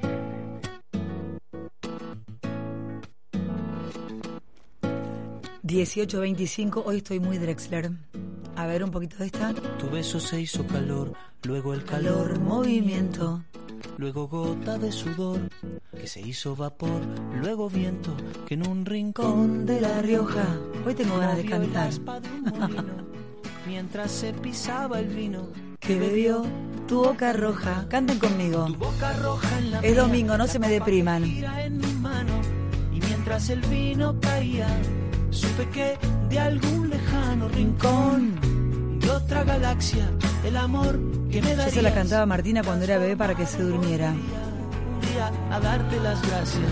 [5.73, 7.89] ...18.25, hoy estoy muy Drexler.
[8.55, 9.55] A ver un poquito de esta.
[9.79, 13.43] Tu beso se hizo calor, luego el Calor, calor, movimiento.
[13.97, 15.39] luego gota de sudor,
[15.99, 17.01] que se hizo vapor,
[17.41, 20.45] luego viento, que en un rincón de La Rioja.
[20.85, 21.89] Hoy tengo ganas de cantar.
[22.01, 22.83] molino,
[23.67, 25.47] mientras se pisaba el vino.
[25.79, 26.45] Que bebió
[26.87, 27.87] tu boca roja.
[27.89, 28.65] Canten conmigo.
[28.67, 31.23] Tu boca roja en la Es domingo, no se me depriman.
[31.23, 32.39] gira en mi mano,
[32.93, 34.67] y mientras el vino caía,
[35.33, 35.97] supe que
[36.29, 40.09] de algún lejano rincón de otra galaxia,
[40.45, 40.99] el amor
[41.31, 43.61] que me Yo darías se la cantaba a Martina cuando era bebé para que se
[43.61, 44.11] durmiera.
[44.11, 46.71] un día a darte las gracias.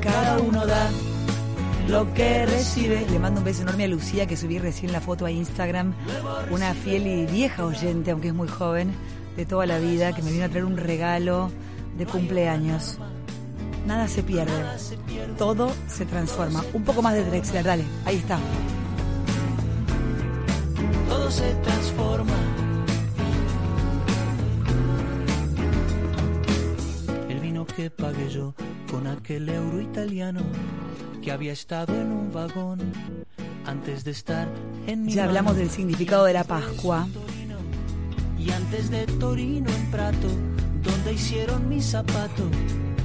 [0.00, 0.90] Cada uno da
[1.88, 3.06] lo que recibe.
[3.10, 5.94] Le mando un beso enorme a Lucía que subí recién la foto a Instagram.
[6.50, 8.92] Una fiel y vieja oyente, aunque es muy joven,
[9.36, 11.50] de toda la vida, que me vino a traer un regalo
[11.96, 12.98] de cumpleaños.
[13.88, 14.52] Nada se pierde,
[15.38, 16.62] todo se transforma.
[16.74, 18.38] Un poco más de Drexler, dale, ahí está.
[21.08, 22.34] todo se transforma.
[27.30, 28.54] El vino que pagué yo
[28.90, 30.42] con aquel euro italiano
[31.22, 32.80] que había estado en un vagón
[33.64, 34.48] antes de estar
[34.86, 37.08] en mi Ya hablamos del significado de la Pascua.
[38.38, 40.28] y antes de Torino en Prato
[40.82, 42.44] donde hicieron mi zapato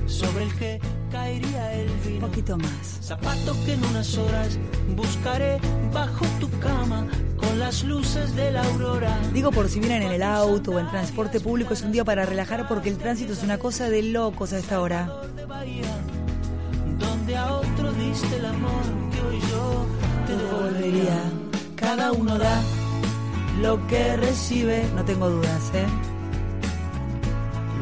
[0.06, 0.80] sobre el que
[1.12, 2.28] caería el Un vino.
[2.28, 3.00] poquito más.
[3.02, 4.58] Zapato que en unas horas
[4.96, 5.60] buscaré
[5.92, 9.18] bajo tu cama con las luces de la aurora.
[9.34, 12.26] Digo por si vienen en el auto o en transporte público, es un día para
[12.26, 15.10] relajar porque el tránsito es una cosa de locos a esta hora.
[17.00, 19.86] donde a otro diste el amor que hoy yo
[20.28, 21.22] te devolvería.
[21.76, 22.62] Cada uno da
[23.62, 24.86] lo que recibe.
[24.96, 25.86] No tengo dudas, ¿eh?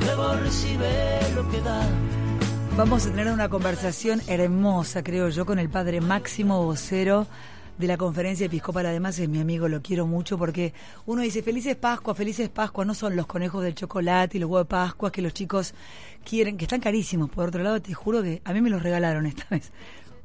[0.01, 1.87] Luego recibe lo que da.
[2.77, 7.27] Vamos a tener una conversación hermosa, creo yo, con el padre Máximo Vocero
[7.77, 10.73] de la conferencia episcopal, además es mi amigo, lo quiero mucho porque
[11.07, 14.67] uno dice felices Pascua, felices Pascua, no son los conejos del chocolate y los huevos
[14.67, 15.73] de Pascua que los chicos
[16.23, 17.29] quieren, que están carísimos.
[17.29, 19.71] Por otro lado, te juro que a mí me los regalaron esta vez.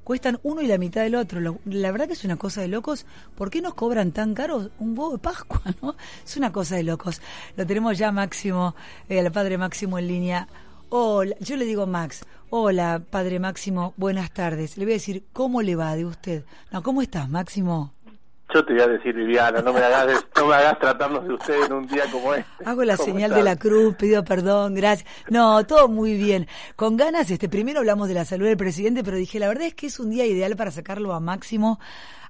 [0.07, 1.59] Cuestan uno y la mitad del otro.
[1.65, 3.07] la verdad que es una cosa de locos.
[3.35, 5.61] ¿Por qué nos cobran tan caro un huevo de Pascua?
[5.83, 5.97] ¿no?
[6.25, 7.21] Es una cosa de locos.
[7.57, 8.77] Lo tenemos ya Máximo,
[9.09, 10.49] eh, padre Máximo en línea.
[10.91, 12.25] Hola, yo le digo Max.
[12.51, 14.77] Hola, padre Máximo, buenas tardes.
[14.77, 16.45] Le voy a decir, ¿cómo le va de usted?
[16.71, 17.96] No, ¿cómo estás, Máximo?
[18.57, 21.67] Yo te voy a decir, Viviana, no me hagas, no me hagas tratarnos de usted
[21.67, 22.65] en un día como este.
[22.65, 25.07] Hago la señal de la cruz, pido perdón, gracias.
[25.29, 26.49] No, todo muy bien.
[26.75, 29.75] Con ganas, este, primero hablamos de la salud del presidente, pero dije, la verdad es
[29.75, 31.79] que es un día ideal para sacarlo a Máximo,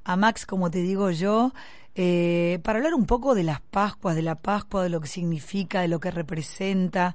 [0.02, 1.52] a Max, como te digo yo,
[1.98, 5.80] eh, para hablar un poco de las Pascuas, de la Pascua, de lo que significa,
[5.80, 7.14] de lo que representa.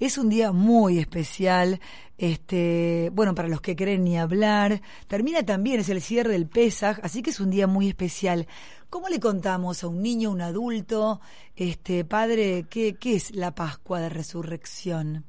[0.00, 1.80] Es un día muy especial,
[2.18, 4.80] este, bueno, para los que creen ni hablar.
[5.06, 8.46] Termina también, es el cierre del Pesaj, así que es un día muy especial.
[8.90, 11.20] ¿Cómo le contamos a un niño, un adulto,
[11.54, 15.24] este, padre, qué, qué es la Pascua de Resurrección?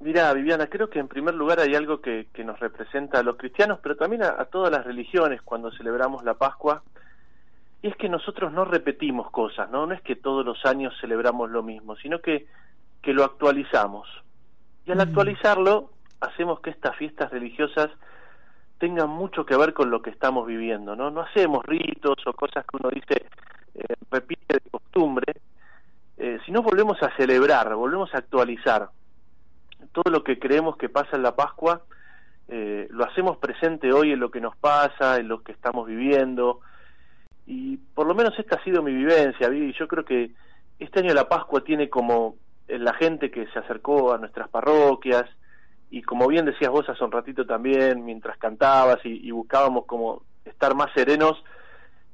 [0.00, 3.80] Mira, Viviana, creo que en primer lugar hay algo que, nos representa a los cristianos,
[3.82, 6.82] pero también a, todas las religiones cuando celebramos la Pascua,
[7.88, 9.86] es que nosotros no repetimos cosas, ¿no?
[9.86, 12.46] No es que todos los años celebramos lo mismo, sino que
[13.02, 14.08] que lo actualizamos.
[14.86, 15.00] Y al mm.
[15.00, 15.90] actualizarlo,
[16.20, 17.90] hacemos que estas fiestas religiosas
[18.78, 21.10] tengan mucho que ver con lo que estamos viviendo, ¿no?
[21.10, 23.26] No hacemos ritos o cosas que uno dice,
[23.74, 25.34] eh, repite de costumbre,
[26.16, 28.88] eh, sino volvemos a celebrar, volvemos a actualizar.
[29.92, 31.82] Todo lo que creemos que pasa en la Pascua,
[32.48, 36.60] eh, lo hacemos presente hoy en lo que nos pasa, en lo que estamos viviendo,
[37.50, 40.30] y por lo menos esta ha sido mi vivencia, y yo creo que
[40.78, 42.36] este año la Pascua tiene como
[42.68, 45.24] la gente que se acercó a nuestras parroquias
[45.90, 50.76] y como bien decías vos hace un ratito también, mientras cantabas y, buscábamos como estar
[50.76, 51.42] más serenos,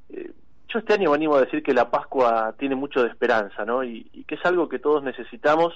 [0.09, 0.31] eh,
[0.69, 3.83] yo este año venimos a decir que la Pascua tiene mucho de esperanza, ¿no?
[3.83, 5.71] Y, que es algo que todos necesitamos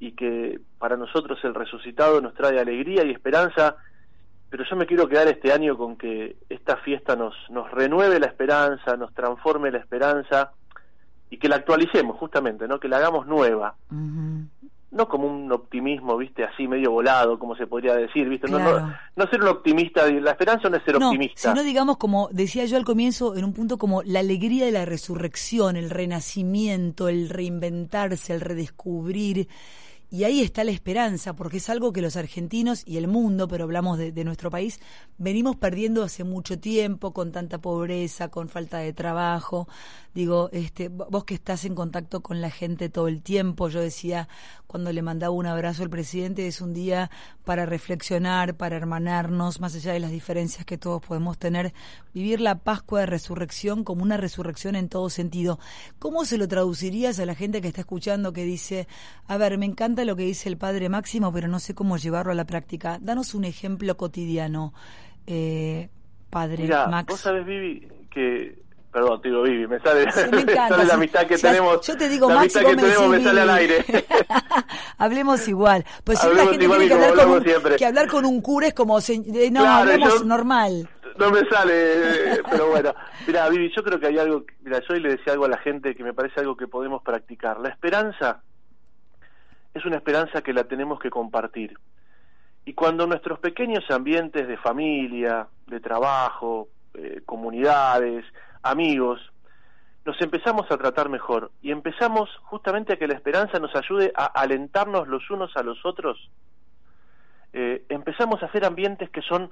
[0.00, 3.76] y que para nosotros el resucitado nos trae alegría y esperanza,
[4.52, 8.26] pero yo me quiero quedar este año con que esta fiesta nos, nos renueve la
[8.26, 10.52] esperanza, nos transforme la esperanza
[11.30, 12.78] y que la actualicemos justamente, ¿no?
[12.78, 13.74] Que la hagamos nueva.
[13.88, 16.44] No como un optimismo, ¿viste?
[16.44, 18.46] Así medio volado, como se podría decir, ¿viste?
[18.46, 18.58] No,
[19.16, 21.50] no, ser un optimista, la esperanza no es ser no, optimista.
[21.50, 24.84] Sino, digamos, como decía yo al comienzo, en un punto como la alegría de la
[24.84, 29.48] resurrección, el renacimiento, el reinventarse, el redescubrir
[30.12, 33.64] y ahí está la esperanza, porque es algo que los argentinos y el mundo, pero
[33.64, 34.78] hablamos de, nuestro país,
[35.16, 39.68] venimos perdiendo hace mucho tiempo, con tanta pobreza, con falta de trabajo.
[40.12, 44.28] Digo, este, vos que estás en contacto con la gente todo el tiempo, yo decía,
[44.72, 47.10] cuando le mandaba un abrazo al presidente, es un día
[47.44, 51.74] para reflexionar, para hermanarnos, más allá de las diferencias que todos podemos tener,
[52.14, 55.58] vivir la Pascua de Resurrección como una resurrección en todo sentido.
[55.98, 58.88] ¿Cómo se lo traducirías a la gente que está escuchando que dice,
[59.26, 62.32] a ver, me encanta lo que dice el padre Máximo, pero no sé cómo llevarlo
[62.32, 62.98] a la práctica.
[62.98, 64.72] Danos un ejemplo cotidiano,
[65.26, 65.90] eh,
[66.30, 67.04] padre Máximo.
[67.08, 68.61] Vos sabés, Vivi, que
[68.92, 70.04] Perdón, te digo Vivi, me sale,
[70.54, 71.86] la amistad que tenemos.
[71.86, 73.84] Yo te digo, la amistad que tenemos me sale al aire.
[74.98, 75.82] Hablemos igual.
[76.04, 78.74] Pues si la gente tiene que hablar, con un, que hablar con un cura es
[78.74, 78.98] como,
[79.50, 80.90] no, hablemos normal.
[81.16, 82.94] No me sale, pero bueno.
[83.26, 85.58] Mira, Vivi, yo creo que hay algo, mira, yo hoy le decía algo a la
[85.58, 87.60] gente que me parece algo que podemos practicar.
[87.60, 88.42] La esperanza
[89.72, 91.78] es una esperanza que la tenemos que compartir.
[92.66, 98.24] Y cuando nuestros pequeños ambientes de familia, de trabajo, eh, comunidades,
[98.62, 99.20] amigos,
[100.04, 104.26] nos empezamos a tratar mejor y empezamos justamente a que la esperanza nos ayude a
[104.26, 106.30] alentarnos los unos a los otros,
[107.52, 109.50] eh, empezamos a hacer ambientes que son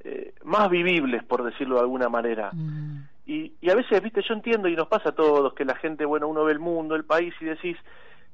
[0.00, 2.50] eh, más vivibles, por decirlo de alguna manera.
[2.52, 3.08] Mm.
[3.26, 6.04] Y, y a veces, viste, yo entiendo y nos pasa a todos que la gente,
[6.04, 7.76] bueno, uno ve el mundo, el país y decís,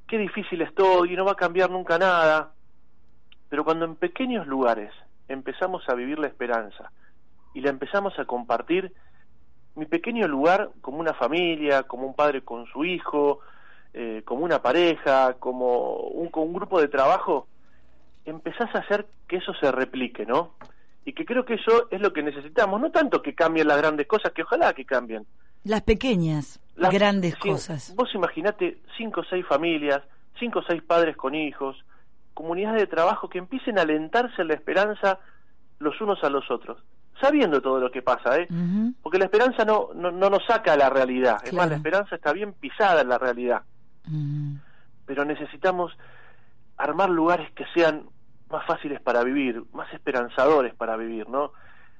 [0.07, 2.53] qué difícil es todo y no va a cambiar nunca nada.
[3.49, 4.93] Pero cuando en pequeños lugares
[5.29, 6.91] empezamos a vivir la esperanza
[7.55, 8.93] y la empezamos a compartir,
[9.75, 13.41] mi pequeño lugar como una familia, como un padre con su hijo,
[13.93, 17.47] eh, como una pareja, como un, un grupo de trabajo,
[18.25, 20.55] empezás a hacer que eso se replique, ¿no?
[21.05, 24.07] Y que creo que eso es lo que necesitamos, no tanto que cambien las grandes
[24.07, 25.27] cosas, que ojalá que cambien,
[25.65, 27.95] las pequeñas, las grandes cosas.
[27.97, 30.03] Vos imaginate cinco o seis familias,
[30.39, 31.85] cinco o seis padres con hijos,
[32.35, 35.21] comunidades de trabajo que empiecen a alentarse en la esperanza
[35.79, 36.79] los unos a los otros,
[37.21, 38.49] sabiendo todo lo que pasa, ¿eh?
[39.03, 42.33] Porque la esperanza no, no, nos saca a la realidad, es más, la esperanza está
[42.33, 43.63] bien pisada en la realidad.
[45.07, 45.93] Pero necesitamos
[46.77, 48.05] armar lugares que sean
[48.51, 51.53] más fáciles para vivir, más esperanzadores para vivir, ¿no?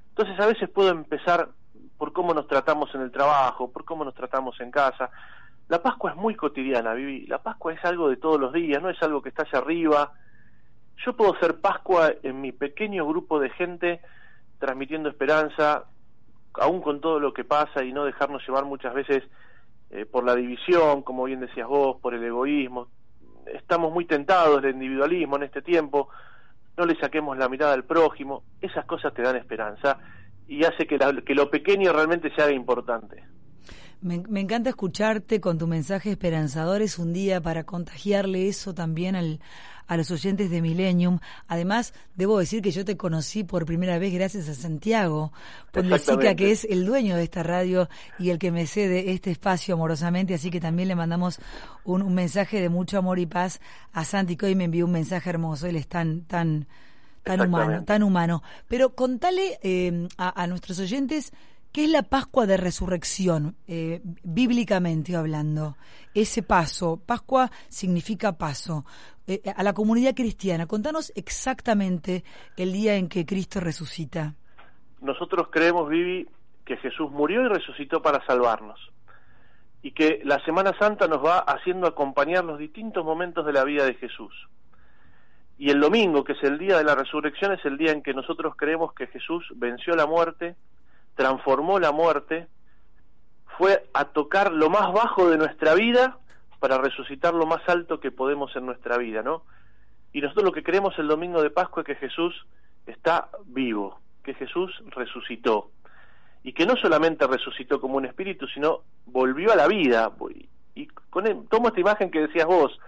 [0.09, 1.49] Entonces a veces puedo empezar
[1.97, 5.09] por cómo nos tratamos en el trabajo, por cómo nos tratamos en casa.
[5.67, 7.25] La Pascua es muy cotidiana, Vivi.
[7.27, 10.13] La Pascua es algo de todos los días, no es algo que está allá arriba.
[11.05, 14.01] Yo puedo ser Pascua en mi pequeño grupo de gente,
[14.65, 15.83] transmitiendo esperanza,
[16.53, 19.23] aún con todo lo que pasa y no dejarnos llevar muchas veces
[19.91, 22.87] eh, por la división, como bien decías vos, por el egoísmo.
[23.45, 26.09] Estamos muy tentados del individualismo en este tiempo,
[26.77, 29.99] no le saquemos la mirada al prójimo, esas cosas te dan esperanza
[30.47, 30.97] y hace que,
[31.35, 33.23] lo pequeño realmente se haga importante.
[34.01, 36.81] Me, encanta escucharte con tu mensaje esperanzador.
[36.81, 39.39] Es un día para contagiarle eso también al,
[39.87, 41.19] a los oyentes de Millennium.
[41.47, 45.31] Además, debo decir que yo te conocí por primera vez gracias a Santiago
[45.71, 49.75] Pondesica, que es el dueño de esta radio y el que me cede este espacio
[49.75, 50.33] amorosamente.
[50.33, 51.39] Así que también le mandamos
[51.83, 53.59] un, un mensaje de mucho amor y paz
[53.93, 55.67] a Santi, que hoy me envió un mensaje hermoso.
[55.67, 56.67] Él es tan, tan,
[57.23, 58.43] tan humano, tan humano.
[58.67, 61.31] Pero contale eh, a, a nuestros oyentes
[61.75, 65.75] ¿Qué es la Pascua de Resurrección, eh, bíblicamente hablando?
[66.13, 68.85] Ese paso, Pascua significa paso.
[69.27, 72.23] Eh, a la comunidad cristiana, contanos exactamente
[72.57, 74.35] el día en que Cristo resucita.
[75.01, 76.27] Nosotros creemos, Vivi,
[76.63, 78.79] que Jesús murió y resucitó para salvarnos.
[79.81, 83.85] Y que la Semana Santa nos va haciendo acompañar los distintos momentos de la vida
[83.85, 84.33] de Jesús.
[85.57, 88.13] Y el domingo, que es el día de la resurrección, es el día en que
[88.13, 90.55] nosotros creemos que Jesús venció la muerte,
[91.15, 92.47] transformó la muerte,
[93.57, 96.19] fue a tocar lo más bajo de nuestra vida
[96.59, 99.43] para resucitar lo más alto que podemos en nuestra vida, ¿no?
[100.13, 102.45] Y nosotros lo que creemos el domingo de Pascua es que Jesús
[102.85, 105.71] está vivo, que Jesús resucitó.
[106.43, 110.11] Y que no solamente resucitó como un espíritu, sino volvió a la vida.
[110.75, 112.79] Y con tomo esta imagen que decías vos,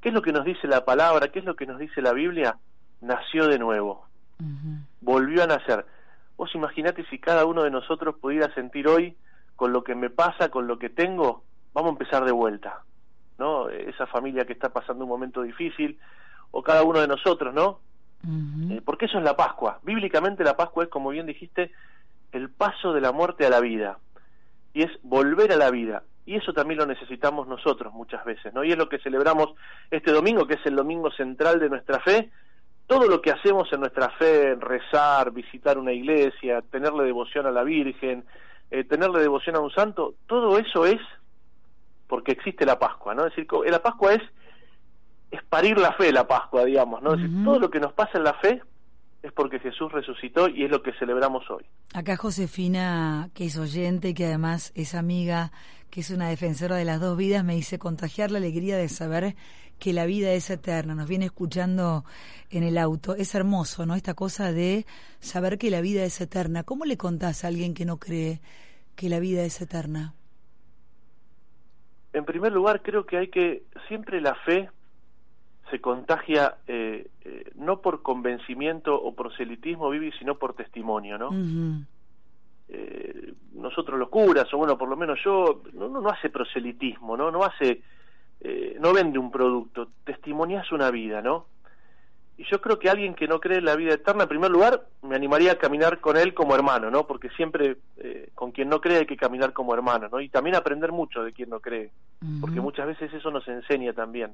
[0.00, 1.28] ¿qué es lo que nos dice la palabra?
[1.28, 2.56] ¿Qué es lo que nos dice la Biblia?
[3.00, 4.06] Nació de nuevo.
[5.00, 5.84] Volvió a nacer.
[6.36, 9.16] Vos imaginate si cada uno de nosotros pudiera sentir hoy,
[9.56, 12.82] con lo que me pasa, con lo que tengo, vamos a empezar de vuelta,
[13.40, 13.68] ¿no?
[13.68, 15.98] Esa familia que está pasando un momento difícil,
[16.52, 17.80] o cada uno de nosotros, ¿no?
[18.70, 19.80] Eh, porque eso es la Pascua.
[19.82, 21.72] Bíblicamente la Pascua es, como bien dijiste,
[22.32, 23.98] el paso de la muerte a la vida.
[24.74, 26.02] Y es volver a la vida.
[26.26, 28.62] Y eso también lo necesitamos nosotros muchas veces, ¿no?
[28.62, 29.54] Y es lo que celebramos
[29.90, 32.30] este domingo, que es el domingo central de nuestra fe,
[32.86, 37.64] todo lo que hacemos en nuestra fe, rezar, visitar una iglesia, tenerle devoción a la
[37.64, 38.24] Virgen,
[38.70, 41.00] eh, tenerle devoción a un santo, todo eso es
[42.10, 43.24] porque existe la Pascua, ¿no?
[43.24, 44.22] Es decir, la Pascua es,
[45.30, 47.14] es parir la fe, la Pascua, digamos, ¿no?
[47.14, 48.60] Es decir, todo lo que nos pasa en la fe
[49.22, 51.64] es porque Jesús resucitó y es lo que celebramos hoy.
[51.94, 55.52] Acá Josefina, que es oyente y que además es amiga,
[55.88, 59.36] que es una defensora de las dos vidas, me dice contagiar la alegría de saber
[59.78, 62.04] que la vida es eterna, nos viene escuchando
[62.50, 63.14] en el auto.
[63.14, 63.94] Es hermoso, ¿no?
[63.94, 64.84] Esta cosa de
[65.20, 66.64] saber que la vida es eterna.
[66.64, 68.40] ¿Cómo le contás a alguien que no cree
[68.96, 70.14] que la vida es eterna?
[72.12, 74.68] En primer lugar, creo que hay que, siempre la fe
[75.70, 81.30] se contagia eh, eh, no por convencimiento o proselitismo, Vivi, sino por testimonio, ¿no?
[82.68, 87.16] eh, nosotros los curas, o bueno, por lo menos yo, no, no, no hace proselitismo,
[87.16, 87.30] ¿no?
[87.30, 87.82] No hace
[88.40, 91.46] eh, no vende un producto, testimonias una vida, ¿no?
[92.40, 94.86] Y yo creo que alguien que no cree en la vida eterna, en primer lugar,
[95.02, 97.06] me animaría a caminar con él como hermano, ¿no?
[97.06, 100.22] Porque siempre eh, con quien no cree hay que caminar como hermano, ¿no?
[100.22, 101.90] Y también aprender mucho de quien no cree,
[102.40, 104.32] porque muchas veces eso nos enseña también.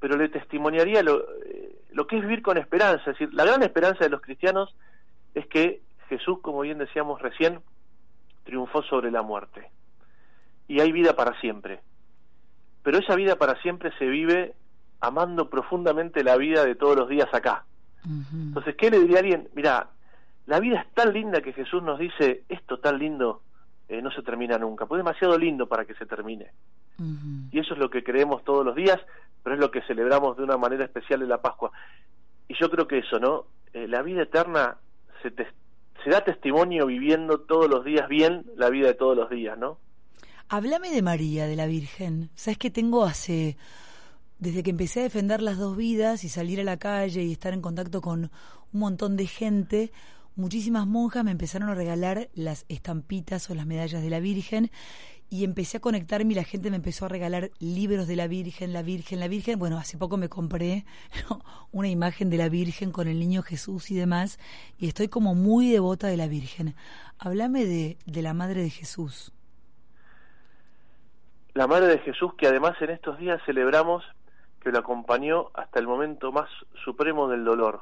[0.00, 3.62] Pero le testimoniaría lo, eh, lo que es vivir con esperanza, es decir, la gran
[3.62, 4.74] esperanza de los cristianos
[5.36, 7.60] es que Jesús, como bien decíamos recién,
[8.42, 9.70] triunfó sobre la muerte.
[10.66, 11.82] Y hay vida para siempre
[12.82, 14.54] pero esa vida para siempre se vive
[15.00, 17.64] amando profundamente la vida de todos los días acá.
[18.32, 19.48] Entonces, ¿qué le diría a alguien?
[19.54, 19.90] Mira,
[20.46, 23.42] la vida es tan linda que Jesús nos dice, esto tan lindo
[23.88, 26.50] eh, no se termina nunca, pues es demasiado lindo para que se termine.
[27.50, 28.98] Y eso es lo que creemos todos los días,
[29.42, 31.72] pero es lo que celebramos de una manera especial en la Pascua.
[32.46, 33.46] Y yo creo que eso, ¿no?
[33.72, 34.76] Eh, la vida eterna
[35.22, 39.56] se, se da testimonio viviendo todos los días bien la vida de todos los días,
[39.56, 39.78] ¿no?
[40.48, 42.28] Háblame de María, de la Virgen.
[42.34, 43.56] ¿Sabes que tengo hace
[44.40, 47.52] desde que empecé a defender las dos vidas y salir a la calle y estar
[47.52, 48.30] en contacto con
[48.72, 49.92] un montón de gente,
[50.34, 54.70] muchísimas monjas me empezaron a regalar las estampitas o las medallas de la Virgen
[55.28, 58.72] y empecé a conectarme y la gente me empezó a regalar libros de la Virgen,
[58.72, 59.58] la Virgen, la Virgen.
[59.58, 60.86] Bueno, hace poco me compré
[61.70, 64.38] una imagen de la Virgen con el niño Jesús y demás
[64.78, 66.74] y estoy como muy devota de la Virgen.
[67.18, 69.32] Háblame de, de la Madre de Jesús
[71.54, 74.04] la Madre de Jesús, que además en estos días celebramos
[74.60, 76.48] que lo acompañó hasta el momento más
[76.84, 77.80] supremo del dolor,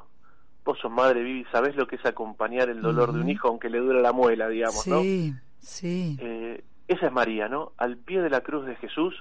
[0.65, 3.71] vos sos madre, Vivi, sabés lo que es acompañar el dolor de un hijo aunque
[3.71, 5.01] le dura la muela, digamos, ¿no?
[5.01, 6.17] Sí, sí.
[6.21, 7.73] Eh, esa es María, ¿no?
[7.79, 9.15] Al pie de la cruz de Jesús.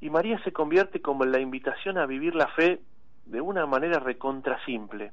[0.00, 2.80] Y María se convierte como en la invitación a vivir la fe
[3.26, 5.12] de una manera recontra simple.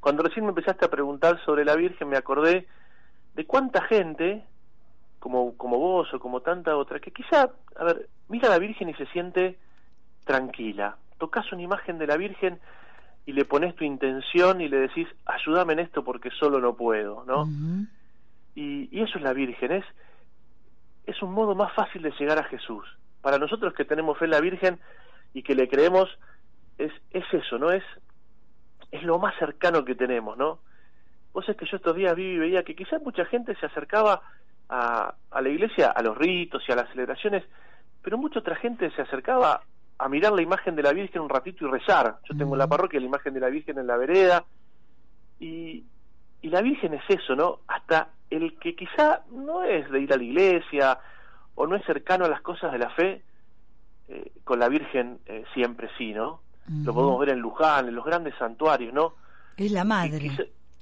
[0.00, 2.68] Cuando recién me empezaste a preguntar sobre la Virgen, me acordé
[3.34, 4.44] de cuánta gente,
[5.20, 8.90] como, como vos o como tanta otra, que quizá, a ver, mira a la Virgen
[8.90, 9.58] y se siente
[10.24, 10.96] tranquila.
[11.18, 12.58] Tocas una imagen de la Virgen
[13.26, 17.24] y le pones tu intención y le decís, ayúdame en esto porque solo no puedo,
[17.24, 17.46] ¿no?
[18.54, 19.84] y, y, eso es la Virgen, es,
[21.06, 22.84] es un modo más fácil de llegar a Jesús.
[23.22, 24.78] Para nosotros que tenemos fe en la Virgen
[25.32, 26.08] y que le creemos,
[26.76, 27.70] es, es eso, ¿no?
[27.70, 27.84] Es,
[28.90, 30.58] es lo más cercano que tenemos, ¿no?
[31.32, 34.22] Vos es que yo estos días vi y veía que quizás mucha gente se acercaba
[34.68, 37.42] a, a la iglesia, a los ritos y a las celebraciones,
[38.02, 39.62] pero mucha otra gente se acercaba
[39.98, 42.18] a mirar la imagen de la Virgen un ratito y rezar.
[42.28, 44.44] Yo tengo en la parroquia la imagen de la Virgen en la vereda
[45.38, 45.84] y,
[46.42, 47.60] y la Virgen es eso, ¿no?
[47.68, 50.98] Hasta el que quizá no es de ir a la iglesia
[51.54, 53.22] o no es cercano a las cosas de la fe,
[54.08, 56.40] eh, con la Virgen eh, siempre sí, ¿no?
[56.66, 59.14] Lo podemos ver en Luján, en los grandes santuarios, ¿no?
[59.56, 60.30] Es la madre.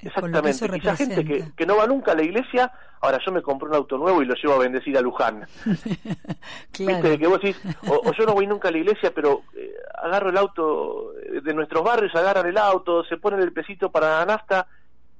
[0.03, 0.81] Exactamente.
[0.81, 3.75] Quizá gente que, que, no va nunca a la iglesia, ahora yo me compré un
[3.75, 5.47] auto nuevo y lo llevo a bendecir a Luján.
[6.73, 7.03] claro.
[7.03, 7.19] ¿Viste?
[7.19, 10.37] Que vos decís, o, yo no voy nunca a la iglesia, pero eh, agarro el
[10.37, 14.67] auto de nuestros barrios, agarran el auto, se ponen el pesito para la nafta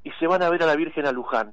[0.05, 1.53] y se van a ver a la Virgen a Luján.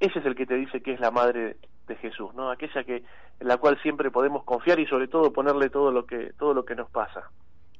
[0.00, 1.56] Ese es el que te dice que es la madre
[1.88, 2.50] de Jesús, ¿no?
[2.50, 3.02] Aquella que
[3.40, 6.64] en la cual siempre podemos confiar y sobre todo ponerle todo lo que todo lo
[6.64, 7.30] que nos pasa.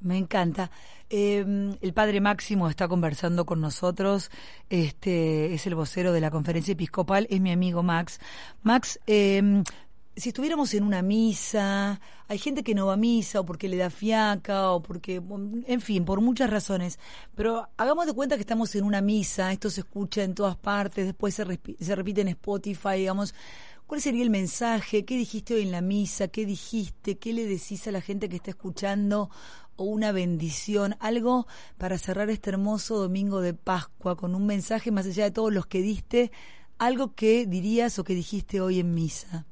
[0.01, 0.70] Me encanta.
[1.11, 4.30] Eh, el padre Máximo está conversando con nosotros.
[4.70, 7.26] Este es el vocero de la conferencia episcopal.
[7.30, 8.20] Es mi amigo Max.
[8.62, 9.62] Max, eh,
[10.18, 13.76] si estuviéramos en una misa, hay gente que no va a misa o porque le
[13.76, 15.22] da fiaca o porque,
[15.66, 16.99] en fin, por muchas razones.
[17.36, 19.53] Pero hagamos de cuenta que estamos en una misa.
[19.53, 21.07] Esto se escucha en todas partes.
[21.07, 23.32] Después se, se repite en Spotify, digamos.
[23.89, 25.07] ¿Cuál sería el mensaje?
[25.07, 26.28] ¿Qué dijiste hoy en la misa?
[26.28, 27.18] ¿Qué dijiste?
[27.18, 29.30] ¿Qué le decís a la gente que está escuchando?
[29.76, 30.95] ¿O una bendición?
[31.01, 31.47] Algo
[31.78, 35.64] para cerrar este hermoso domingo de Pascua con un mensaje más allá de todos los
[35.64, 36.30] que diste.
[36.78, 39.47] Algo que dirías o que dijiste hoy en misa.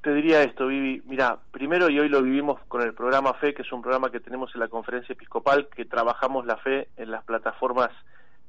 [0.00, 1.02] Te diría esto, Vivi.
[1.04, 4.20] Mira, primero y hoy lo vivimos con el programa Fe, que es un programa que
[4.20, 7.90] tenemos en la conferencia episcopal, que trabajamos la fe en las plataformas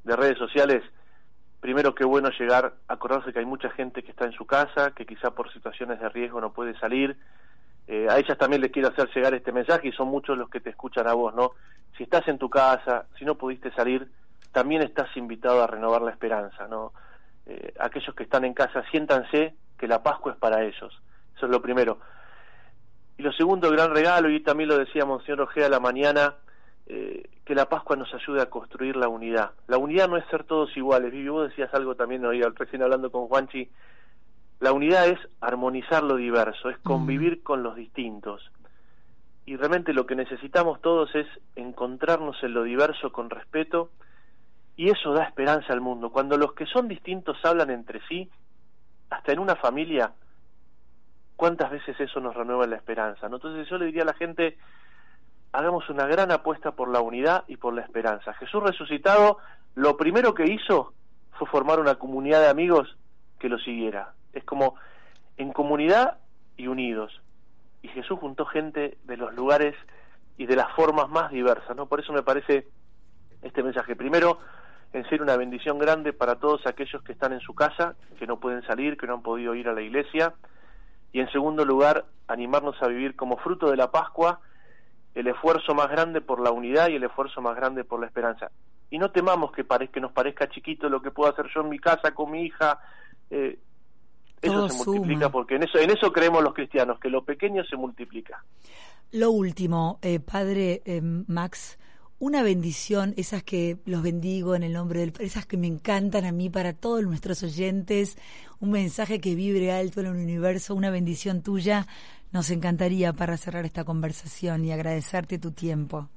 [0.06, 0.82] de redes sociales
[1.66, 4.91] primero qué bueno llegar a acordarse que hay mucha gente que está en su casa,
[4.91, 7.18] que quizá por situaciones de riesgo no puede salir.
[7.88, 10.59] Eh, a ellas también les quiero hacer llegar este mensaje y son muchos los que
[10.59, 11.53] te escuchan a vos, ¿no?
[11.97, 14.07] Si estás en tu casa, si no pudiste salir,
[14.51, 16.93] también estás invitado a renovar la esperanza, ¿no?
[17.47, 21.01] Eh, aquellos que están en casa, siéntanse que la Pascua es para ellos.
[21.36, 21.97] Eso es lo primero.
[23.18, 26.36] Y lo segundo, gran regalo, y también lo decía Monseñor Ojea la mañana,
[26.88, 29.52] eh, que la Pascua nos ayude a construir la unidad.
[29.68, 31.12] La unidad no es ser todos iguales.
[31.12, 33.70] Vivi, vos decías algo también hoy, recién hablando con Juanchi.
[34.60, 38.52] La unidad es armonizar lo diverso, es convivir con los distintos.
[39.46, 43.92] Y realmente lo que necesitamos todos es encontrarnos en lo diverso con respeto
[44.76, 46.12] y eso da esperanza al mundo.
[46.12, 48.30] Cuando los que son distintos hablan entre sí,
[49.10, 50.14] hasta en una familia,
[51.36, 53.30] ¿cuántas veces eso nos renueva la esperanza?
[53.30, 53.36] ¿no?
[53.36, 54.58] Entonces yo le diría a la gente,
[55.56, 58.34] hagamos una gran apuesta por la unidad y por la esperanza.
[58.34, 59.38] Jesús resucitado,
[59.76, 60.93] lo primero que hizo
[61.38, 62.97] fue formar una comunidad de amigos
[63.39, 64.14] que lo siguiera.
[64.34, 64.76] Es como
[65.38, 66.18] en comunidad
[66.58, 67.22] y unidos.
[67.82, 69.76] Y Jesús juntó gente de los lugares
[70.38, 71.86] y de las formas más diversas, ¿no?
[71.86, 72.68] Por eso me parece
[73.41, 73.95] este mensaje.
[73.95, 74.39] Primero,
[74.91, 78.39] en ser una bendición grande para todos aquellos que están en su casa, que no
[78.39, 80.34] pueden salir, que no han podido ir a la iglesia.
[81.14, 84.41] Y en segundo lugar, animarnos a vivir como fruto de la Pascua
[85.16, 88.51] el esfuerzo más grande por la unidad y el esfuerzo más grande por la esperanza.
[88.91, 91.80] Y no temamos que, que nos parezca chiquito lo que puedo hacer yo en mi
[91.80, 92.80] casa con mi hija.
[93.30, 93.57] Eh,
[94.41, 97.78] eso se multiplica porque en eso, en eso creemos los cristianos, que lo pequeño se
[97.78, 98.43] multiplica.
[99.11, 101.80] Lo último, eh, padre eh, Max,
[102.20, 106.32] una bendición, esas que los bendigo en el nombre del esas que me encantan a
[106.32, 108.18] mí para todos nuestros oyentes,
[108.59, 111.88] un mensaje que vibre alto en el universo, una bendición tuya
[112.36, 116.10] nos encantaría para cerrar esta conversación y agradecerte tu tiempo.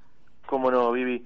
[0.47, 1.25] Cómo no, Vivi.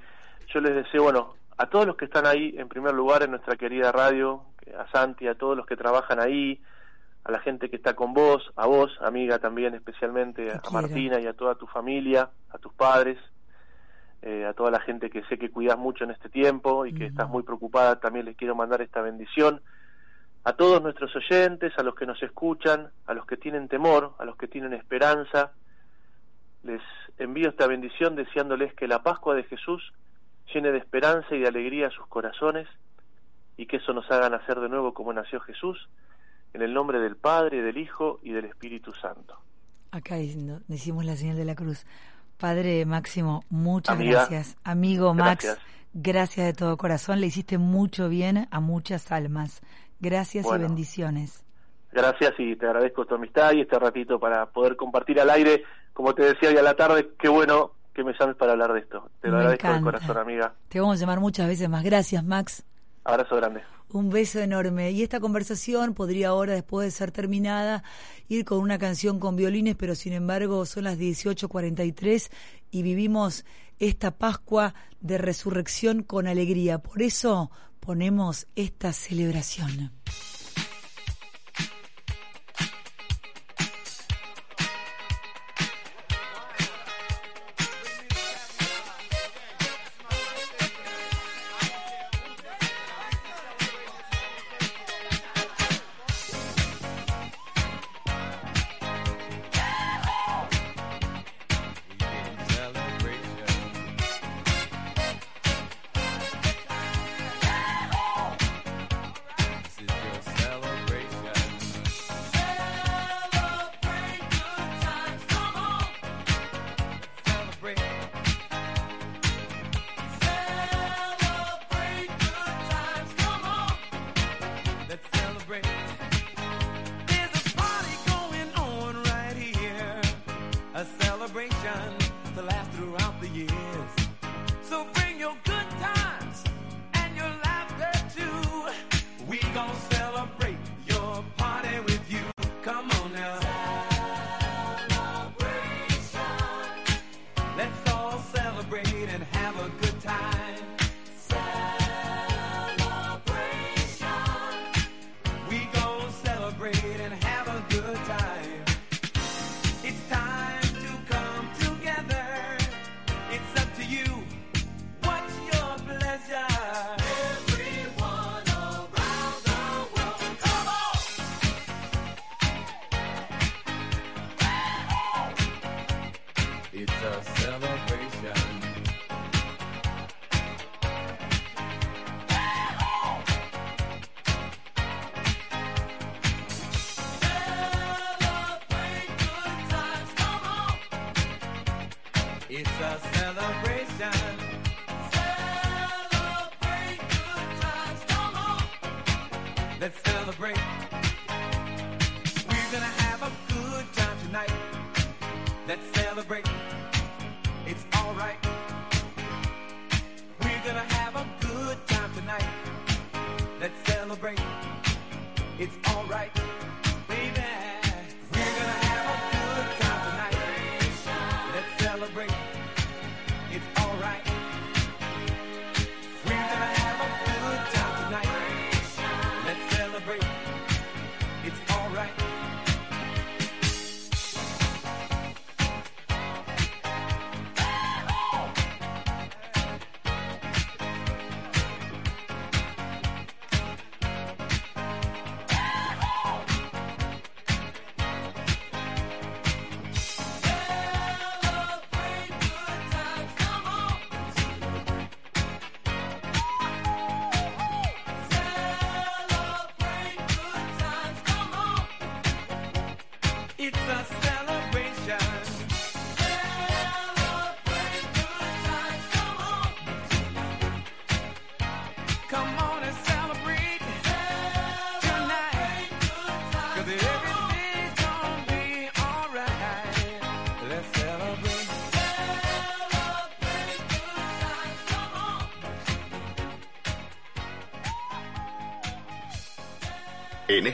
[0.52, 3.56] Yo les deseo, bueno, a todos los que están ahí, en primer lugar, en nuestra
[3.56, 4.42] querida radio,
[4.78, 6.60] a Santi, a todos los que trabajan ahí,
[7.24, 11.26] a la gente que está con vos, a vos, amiga también especialmente, a Martina y
[11.26, 13.16] a toda tu familia, a tus padres,
[14.20, 17.06] eh, a toda la gente que sé que cuidas mucho en este tiempo y que
[17.06, 19.62] estás muy preocupada, también les quiero mandar esta bendición
[20.44, 24.24] a todos nuestros oyentes, a los que nos escuchan, a los que tienen temor, a
[24.24, 25.52] los que tienen esperanza,
[26.62, 26.82] les
[27.18, 29.92] envío esta bendición deseándoles que la Pascua de Jesús
[30.52, 32.68] llene de esperanza y de alegría sus corazones
[33.56, 35.88] y que eso nos haga nacer de nuevo como nació Jesús,
[36.52, 39.38] en el nombre del Padre, del Hijo y del Espíritu Santo.
[39.90, 40.16] Acá
[40.68, 41.86] decimos la señal de la cruz.
[42.38, 44.56] Padre Máximo, muchas gracias.
[44.64, 45.58] Amigo Max,
[45.92, 46.46] gracias.
[46.46, 47.20] de todo corazón.
[47.20, 49.60] Le hiciste mucho bien a muchas almas.
[50.02, 51.44] Gracias y bendiciones.
[51.92, 55.62] Gracias y te agradezco tu amistad y este ratito para poder compartir al aire.
[55.92, 58.80] Como te decía hoy a la tarde, qué bueno que me llames para hablar de
[58.80, 59.08] esto.
[59.20, 60.54] Te lo agradezco de corazón, amiga.
[60.68, 61.84] Te vamos a llamar muchas veces más.
[61.84, 62.64] Gracias, Max.
[63.04, 63.62] Abrazo grande.
[63.92, 64.90] Un beso enorme.
[64.90, 67.84] Y esta conversación podría ahora, después de ser terminada,
[68.26, 72.28] ir con una canción con violines, pero sin embargo son las 18.43
[72.72, 73.44] y vivimos
[73.78, 76.78] esta Pascua de resurrección con alegría.
[76.78, 79.90] Por eso ponemos esta celebración.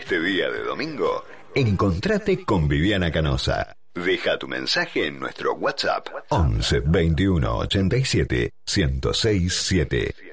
[0.09, 1.23] Este día de domingo,
[1.55, 3.75] encontrate con Viviana Canosa.
[3.95, 10.28] Deja tu mensaje en nuestro WhatsApp 11 21 87 1067.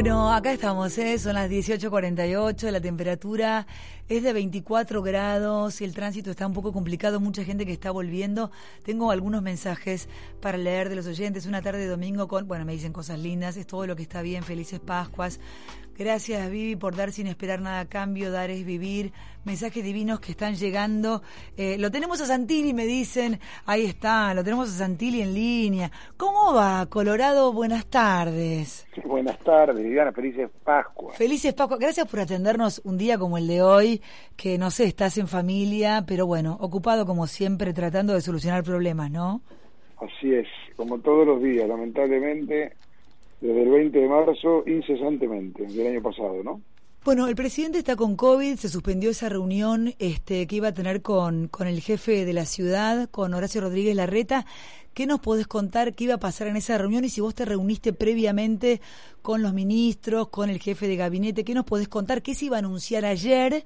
[0.00, 1.18] Bueno, acá estamos, ¿eh?
[1.18, 3.66] son las 18.48, la temperatura
[4.08, 7.90] es de 24 grados y el tránsito está un poco complicado, mucha gente que está
[7.90, 8.52] volviendo.
[8.84, 10.08] Tengo algunos mensajes
[10.40, 13.56] para leer de los oyentes, una tarde de domingo con, bueno, me dicen cosas lindas,
[13.56, 15.40] es todo lo que está bien, felices Pascuas.
[15.98, 19.12] Gracias Vivi por dar sin esperar nada a cambio, dar es vivir.
[19.44, 21.22] Mensajes divinos que están llegando.
[21.56, 23.40] Eh, lo tenemos a Santilli, me dicen.
[23.66, 25.90] Ahí está, lo tenemos a Santilli en línea.
[26.16, 27.52] ¿Cómo va, Colorado?
[27.52, 28.86] Buenas tardes.
[29.04, 30.12] buenas tardes, Viviana.
[30.12, 31.18] Felices Pascuas.
[31.18, 31.80] Felices Pascuas.
[31.80, 34.00] Gracias por atendernos un día como el de hoy,
[34.36, 39.10] que no sé, estás en familia, pero bueno, ocupado como siempre tratando de solucionar problemas,
[39.10, 39.40] ¿no?
[39.96, 40.46] Así es,
[40.76, 42.76] como todos los días, lamentablemente
[43.40, 46.60] desde el 20 de marzo incesantemente del año pasado, ¿no?
[47.04, 51.00] Bueno, el presidente está con COVID, se suspendió esa reunión este, que iba a tener
[51.00, 54.44] con, con el jefe de la ciudad, con Horacio Rodríguez Larreta.
[54.92, 57.44] ¿Qué nos podés contar qué iba a pasar en esa reunión y si vos te
[57.44, 58.80] reuniste previamente
[59.22, 61.44] con los ministros, con el jefe de gabinete?
[61.44, 62.20] ¿Qué nos podés contar?
[62.20, 63.62] ¿Qué se iba a anunciar ayer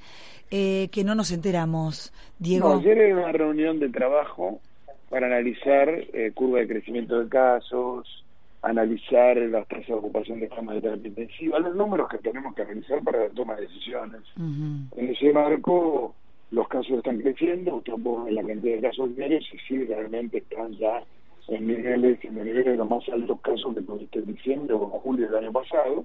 [0.51, 2.75] eh, que no nos enteramos, Diego?
[2.75, 4.61] ayer era una reunión de trabajo
[5.09, 8.22] para analizar eh, curva de crecimiento de casos,
[8.63, 12.63] analizar las tasas de ocupación de camas de terapia intensiva, los números que tenemos que
[12.63, 14.23] analizar para la toma de decisiones.
[14.37, 16.15] En ese marco,
[16.53, 20.73] los casos están creciendo, usted en la cantidad de casos diarios y sí, realmente están
[20.75, 21.03] ya
[21.49, 24.91] en niveles, en niveles de los más altos casos que tuviste en diciembre o en
[24.91, 26.05] julio del año pasado,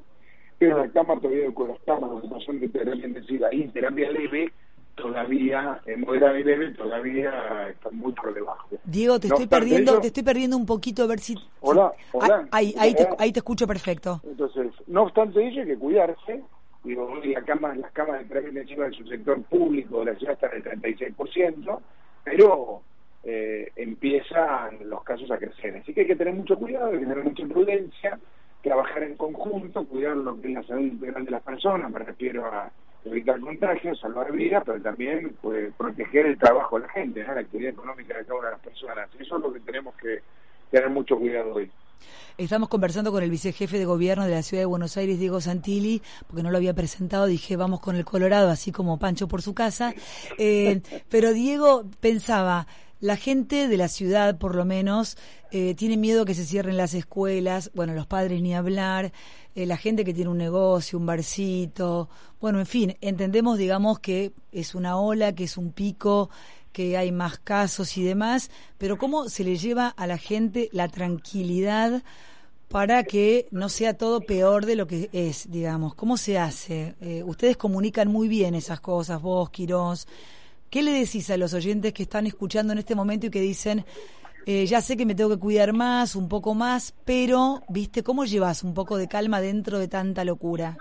[0.58, 4.51] pero la cama todavía con las camas de ocupación de terapia intensiva y terapia leve
[4.98, 8.68] todavía, en moderada y leve, todavía está muy por debajo.
[8.84, 11.36] Diego, te estoy perdiendo, te estoy perdiendo un poquito a ver si...
[11.62, 12.41] Hola, hola.
[12.41, 14.20] Ah, ahí, ahí, te, ahí te escucho perfecto.
[14.24, 16.43] Entonces, no obstante ello, hay que cuidarse.
[16.84, 20.80] Digo, la cama, las camas de terapia intensiva del sector público de la ciudad están
[20.82, 20.82] del
[21.16, 21.80] 36%,
[22.24, 22.82] pero
[23.24, 25.78] eh, empiezan los casos a crecer.
[25.78, 28.20] Así que hay que tener mucho cuidado, hay que tener mucha prudencia,
[28.64, 32.45] trabajar en conjunto, cuidar lo que es la salud integral de las personas, me refiero
[32.45, 32.72] a
[33.08, 37.72] evitar contagios, salvar vidas, pero también pues, proteger el trabajo de la gente, la actividad
[37.72, 39.10] económica de cada una de las personas.
[39.20, 40.22] Eso es lo que tenemos que
[40.72, 41.72] tener mucho cuidado hoy.
[42.38, 46.03] Estamos conversando con el vicejefe de gobierno de la ciudad de Buenos Aires, Diego Santilli,
[46.28, 49.55] porque no lo había presentado, dije vamos con el Colorado, así como Pancho por su
[49.55, 49.93] casa.
[50.38, 52.68] Eh, pero Diego pensaba,
[53.00, 55.18] la gente de la ciudad, por lo menos,
[55.52, 59.12] eh, tiene miedo que se cierren las escuelas, bueno, los padres ni hablar,
[59.56, 64.32] eh, la gente que tiene un negocio, un barcito, bueno, en fin, entendemos, digamos, que
[64.52, 66.30] es una ola, que es un pico,
[66.72, 70.88] que hay más casos y demás, pero ¿cómo se le lleva a la gente la
[70.88, 72.04] tranquilidad
[72.68, 75.95] para que no sea todo peor de lo que es, digamos?
[75.95, 76.95] ¿Cómo se hace?
[77.02, 80.08] Eh, ustedes comunican muy bien esas cosas, vos, Quirós.
[80.70, 83.86] ¿Qué le decís a los oyentes que están escuchando en este momento y que dicen,
[84.45, 88.26] eh, ya sé que me tengo que cuidar más, un poco más, pero, viste, ¿cómo
[88.26, 90.78] llevas un poco de calma dentro de tanta locura?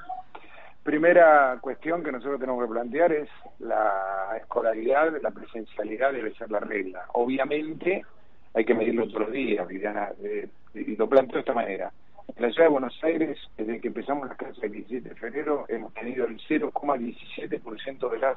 [0.83, 3.29] Primera cuestión que nosotros tenemos que plantear es
[3.61, 7.07] la escolaridad, la presencialidad debe ser la regla.
[7.13, 8.05] Obviamente
[8.55, 11.93] hay que medirlo todos los días, Viviana, eh, y lo planteo de esta manera.
[12.35, 15.65] En la ciudad de Buenos Aires, desde que empezamos las clases el 17 de febrero,
[15.69, 18.37] hemos tenido el 0,17% de las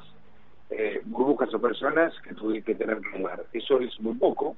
[0.70, 3.44] eh, burbujas o personas que tuvieron que tener lugar.
[3.52, 4.56] Eso es muy poco,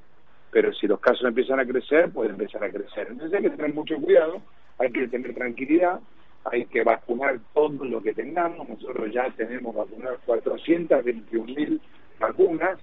[0.51, 3.09] pero si los casos empiezan a crecer, puede empezar a crecer.
[3.11, 4.43] Entonces hay que tener mucho cuidado,
[4.79, 6.01] hay que tener tranquilidad,
[6.45, 8.69] hay que vacunar todo lo que tengamos.
[8.69, 11.81] Nosotros ya tenemos vacunar 421 mil
[12.19, 12.79] vacunas.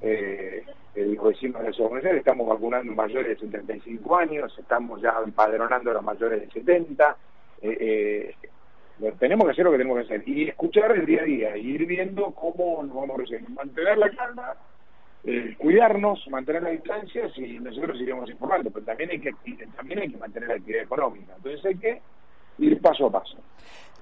[0.00, 0.64] Eh,
[0.96, 6.04] los vecinos de la estamos vacunando mayores de 75 años, estamos ya empadronando a los
[6.04, 7.16] mayores de 70.
[7.62, 8.34] Eh, eh,
[9.18, 11.70] tenemos que hacer lo que tenemos que hacer y escuchar el día a día, y
[11.70, 13.52] ir viendo cómo nos vamos a.
[13.52, 14.54] Mantener la calma,
[15.24, 19.32] eh, cuidarnos, mantener las distancias y nosotros iremos informando, pero también hay que
[19.76, 21.34] también hay que mantener la actividad económica.
[21.36, 22.02] Entonces hay que
[22.58, 23.38] ir paso a paso.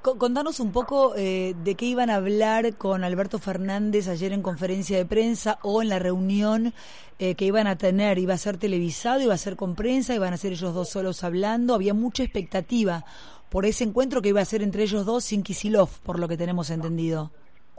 [0.02, 4.98] Contanos un poco eh, de qué iban a hablar con Alberto Fernández ayer en conferencia
[4.98, 6.72] de prensa o en la reunión
[7.20, 8.18] eh, que iban a tener.
[8.18, 11.22] ¿Iba a ser televisado, iba a ser con prensa, iban a ser ellos dos solos
[11.22, 11.74] hablando?
[11.74, 13.04] Había mucha expectativa
[13.48, 16.36] por ese encuentro que iba a ser entre ellos dos sin Kisilov, por lo que
[16.36, 17.30] tenemos entendido.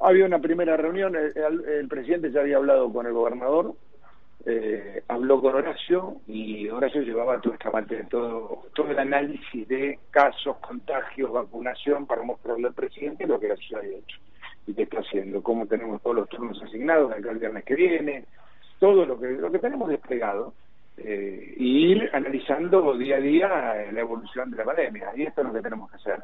[0.02, 3.76] Había una primera reunión, el, presidente ya había hablado con el gobernador,
[4.46, 7.72] eh, habló con Horacio y Horacio llevaba todo, esta,
[8.10, 13.56] todo, todo el análisis de casos, contagios, vacunación para mostrarle al presidente lo que la
[13.56, 14.18] ciudad había hecho
[14.68, 18.26] y qué está haciendo, cómo tenemos todos los turnos asignados acá el viernes que viene,
[18.80, 20.54] todo lo que, lo que tenemos desplegado
[20.98, 23.48] eh, y ir analizando día a día
[23.92, 25.12] la evolución de la pandemia.
[25.16, 26.20] Y esto es lo que tenemos que hacer.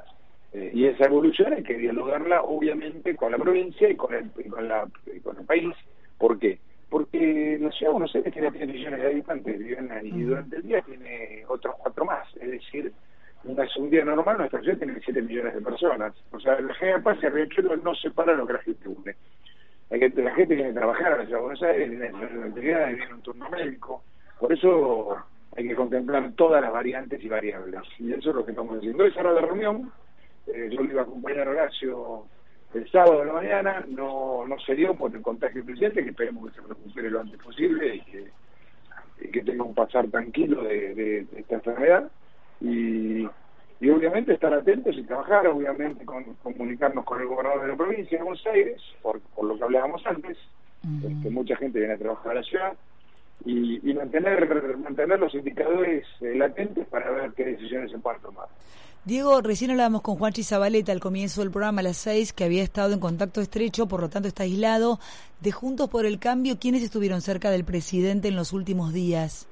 [0.52, 4.68] Eh, y esa evolución hay que dialogarla, obviamente, con la provincia y con el, con,
[4.68, 4.88] la,
[5.24, 5.76] con el país.
[6.18, 6.60] ¿Por qué?
[6.90, 10.82] Porque la ciudad de Buenos Aires tiene 3 millones de habitantes y durante el día
[10.82, 12.28] tiene otros cuatro más.
[12.38, 12.92] Es decir,
[13.44, 16.14] un día normal nuestra ciudad tiene 7 millones de personas.
[16.32, 19.16] O sea, la gente pasa y Riachuelo no separa lo que la gente une.
[19.92, 22.46] Hay que, la gente viene a trabajar a la ciudad de Buenos Aires, viene a
[22.46, 24.04] actividades, viene un turno médico.
[24.40, 25.18] Por eso
[25.56, 27.82] hay que contemplar todas las variantes y variables.
[28.00, 29.06] Y eso es lo que estamos haciendo.
[29.06, 29.92] Esa era la reunión.
[30.48, 32.26] Eh, yo le iba a acompañar a Horacio
[32.74, 33.86] el sábado de la mañana.
[33.88, 37.22] No, no se dio por el contagio del presidente, que esperemos que se recupere lo
[37.22, 42.12] antes posible y que, que tenga un pasar tranquilo de, de esta enfermedad.
[42.62, 43.28] Y
[43.82, 48.18] y obviamente estar atentos y trabajar, obviamente con, comunicarnos con el gobernador de la provincia
[48.18, 50.38] de Buenos Aires, por, lo que hablábamos antes,
[50.84, 52.74] este, mucha gente viene a trabajar a la ciudad,
[53.46, 58.48] y, mantener, mantener los indicadores eh, latentes para ver qué decisiones se pueden tomar.
[59.06, 62.62] Diego, recién hablábamos con Juanchi Zabaleta al comienzo del programa a las seis, que había
[62.62, 65.00] estado en contacto estrecho, por lo tanto está aislado.
[65.40, 69.48] De Juntos por el Cambio, ¿quiénes estuvieron cerca del presidente en los últimos días?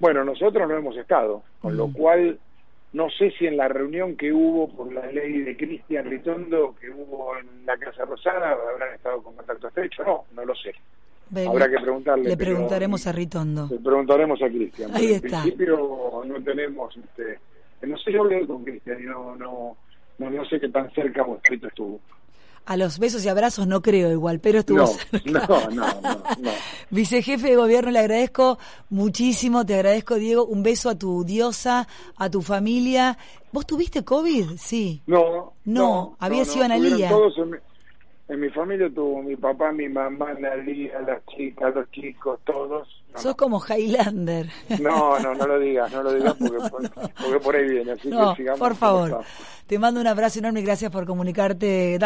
[0.00, 2.40] Bueno, nosotros no hemos estado, con lo cual
[2.92, 6.90] no sé si en la reunión que hubo por la ley de Cristian Ritondo, que
[6.90, 10.02] hubo en la Casa Rosada, habrán estado con contacto estrecho.
[10.02, 10.74] No, no lo sé.
[11.46, 12.28] Habrá que preguntarle.
[12.30, 13.68] Le preguntaremos a Ritondo.
[13.70, 14.90] Le preguntaremos a Cristian.
[14.92, 15.36] Ahí está.
[15.36, 17.38] En principio no tenemos, este,
[17.82, 19.76] no sé, yo hablé con Cristian y no, no,
[20.18, 22.00] no, no sé qué tan cerca o escrito estuvo.
[22.66, 25.46] A los besos y abrazos no creo igual, pero estuvo no, cerca.
[25.48, 25.86] No, no,
[26.38, 26.50] no,
[26.90, 28.58] Vicejefe de gobierno, le agradezco
[28.90, 33.16] muchísimo, te agradezco Diego, un beso a tu diosa, a tu familia.
[33.50, 34.56] ¿Vos tuviste COVID?
[34.56, 35.02] Sí.
[35.06, 35.54] No.
[35.64, 37.08] No, había sido Analía.
[37.08, 37.34] Todos
[38.28, 42.99] en mi, familia tuvo mi papá, mi mamá, Analía, las chicas, los chicos, todos.
[43.20, 44.48] Sos como Highlander.
[44.80, 46.90] No, no, no lo digas, no lo digas porque,
[47.20, 47.92] porque por ahí viene.
[47.92, 49.24] Así no, que sigamos por favor.
[49.70, 51.96] Te mando un abrazo enorme y gracias por comunicarte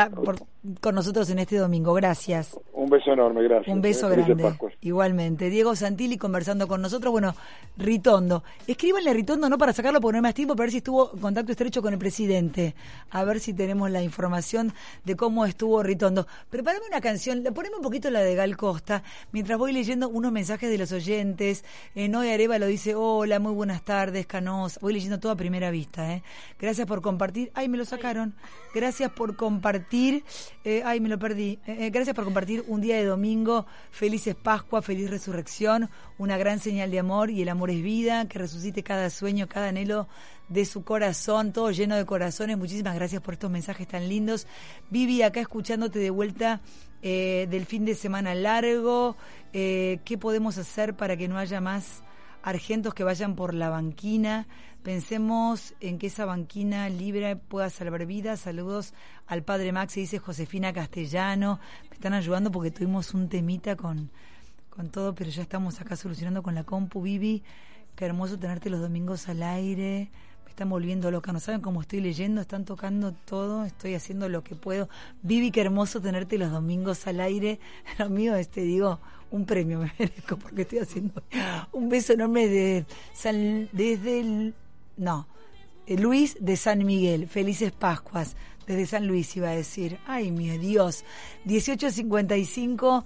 [0.83, 1.95] con nosotros en este domingo.
[1.95, 2.61] Gracias.
[2.75, 3.75] Un beso enorme, gracias.
[3.75, 4.55] Un beso grande.
[4.83, 5.49] Igualmente.
[5.49, 7.11] Diego Santilli conversando con nosotros.
[7.11, 7.35] Bueno,
[7.79, 8.45] Ritondo.
[8.67, 11.13] Escríbanle a Ritondo, no para sacarlo porque no hay más tiempo, para ver si estuvo
[11.15, 12.75] en contacto estrecho con el presidente.
[13.09, 14.75] A ver si tenemos la información
[15.07, 16.27] de cómo estuvo Ritondo.
[16.51, 19.03] Prepárame una canción, poneme un poquito la de Gal Costa,
[19.33, 21.65] mientras voy leyendo unos mensajes de los oyentes.
[21.95, 24.79] En Hoy Areva lo dice, hola, muy buenas tardes, Canosa.
[24.83, 26.13] Voy leyendo todo a primera vista.
[26.13, 26.23] ¿eh?
[26.61, 28.35] Gracias por compartir ay, me lo sacaron.
[28.75, 30.25] Gracias por compartir,
[30.65, 31.59] eh, ay, me lo perdí.
[31.67, 33.67] Eh, eh, gracias por compartir un día de domingo.
[33.91, 38.39] Felices Pascua, feliz resurrección, una gran señal de amor y el amor es vida, que
[38.39, 40.09] resucite cada sueño, cada anhelo
[40.49, 42.59] de su corazón, todo lleno de corazones.
[42.59, 44.47] Muchísimas gracias por estos mensajes tan lindos.
[44.91, 46.61] Vivi, acá escuchándote de vuelta
[47.03, 49.17] del fin de semana largo.
[49.53, 52.04] ¿Qué podemos hacer para que no haya más
[52.45, 54.47] argentos que vayan por la banquina?
[54.83, 58.41] Pensemos en que esa banquina libre pueda salvar vidas.
[58.41, 58.93] Saludos
[59.27, 61.59] al padre Max, dice Josefina Castellano.
[61.89, 64.11] Me están ayudando porque tuvimos un temita con,
[64.69, 67.01] con todo, pero ya estamos acá solucionando con la compu.
[67.01, 67.43] Vivi,
[67.97, 70.11] qué hermoso tenerte los domingos al aire.
[70.55, 71.33] Están volviendo loca.
[71.33, 73.65] No saben cómo estoy leyendo, están tocando todo.
[73.65, 74.89] Estoy haciendo lo que puedo.
[75.21, 77.59] Vivi, qué hermoso tenerte los domingos al aire.
[77.99, 79.01] Lo mío, este, digo,
[79.33, 81.25] un premio me merezco porque estoy haciendo
[81.73, 82.87] un beso enorme de
[83.73, 84.55] desde el
[84.97, 85.27] no,
[85.89, 88.37] eh, Luis de San Miguel, felices Pascuas,
[88.69, 91.05] desde San Luis iba a decir, ay mi Dios,
[91.47, 93.05] 1855,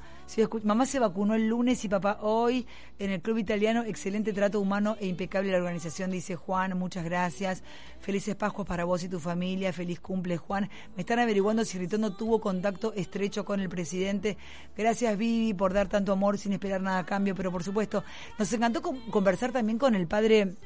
[0.64, 2.66] mamá se vacunó el lunes y papá hoy
[2.98, 7.62] en el club italiano, excelente trato humano e impecable la organización, dice Juan, muchas gracias,
[8.00, 12.14] felices Pascuas para vos y tu familia, feliz cumple Juan, me están averiguando si Ritondo
[12.14, 14.36] tuvo contacto estrecho con el presidente,
[14.76, 18.04] gracias Vivi por dar tanto amor sin esperar nada a cambio, pero por supuesto,
[18.38, 20.56] nos encantó conversar también con el padre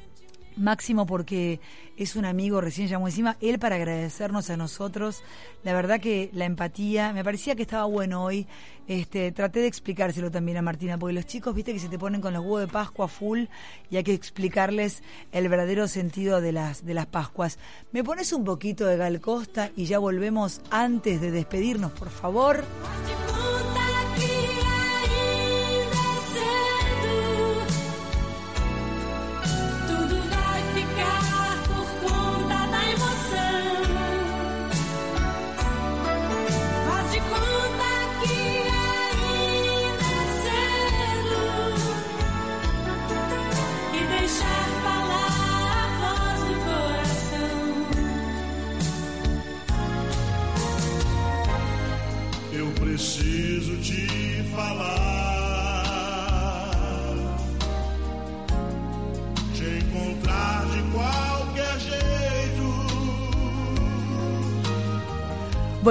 [0.57, 1.59] Máximo porque
[1.97, 5.23] es un amigo, recién llamó encima, él para agradecernos a nosotros.
[5.63, 8.47] La verdad que la empatía, me parecía que estaba bueno hoy.
[8.87, 12.19] Este, traté de explicárselo también a Martina, porque los chicos, viste que se te ponen
[12.19, 13.45] con los huevos de Pascua full
[13.89, 17.59] y hay que explicarles el verdadero sentido de las, de las Pascuas.
[17.91, 22.65] ¿Me pones un poquito de Gal Costa y ya volvemos antes de despedirnos, por favor?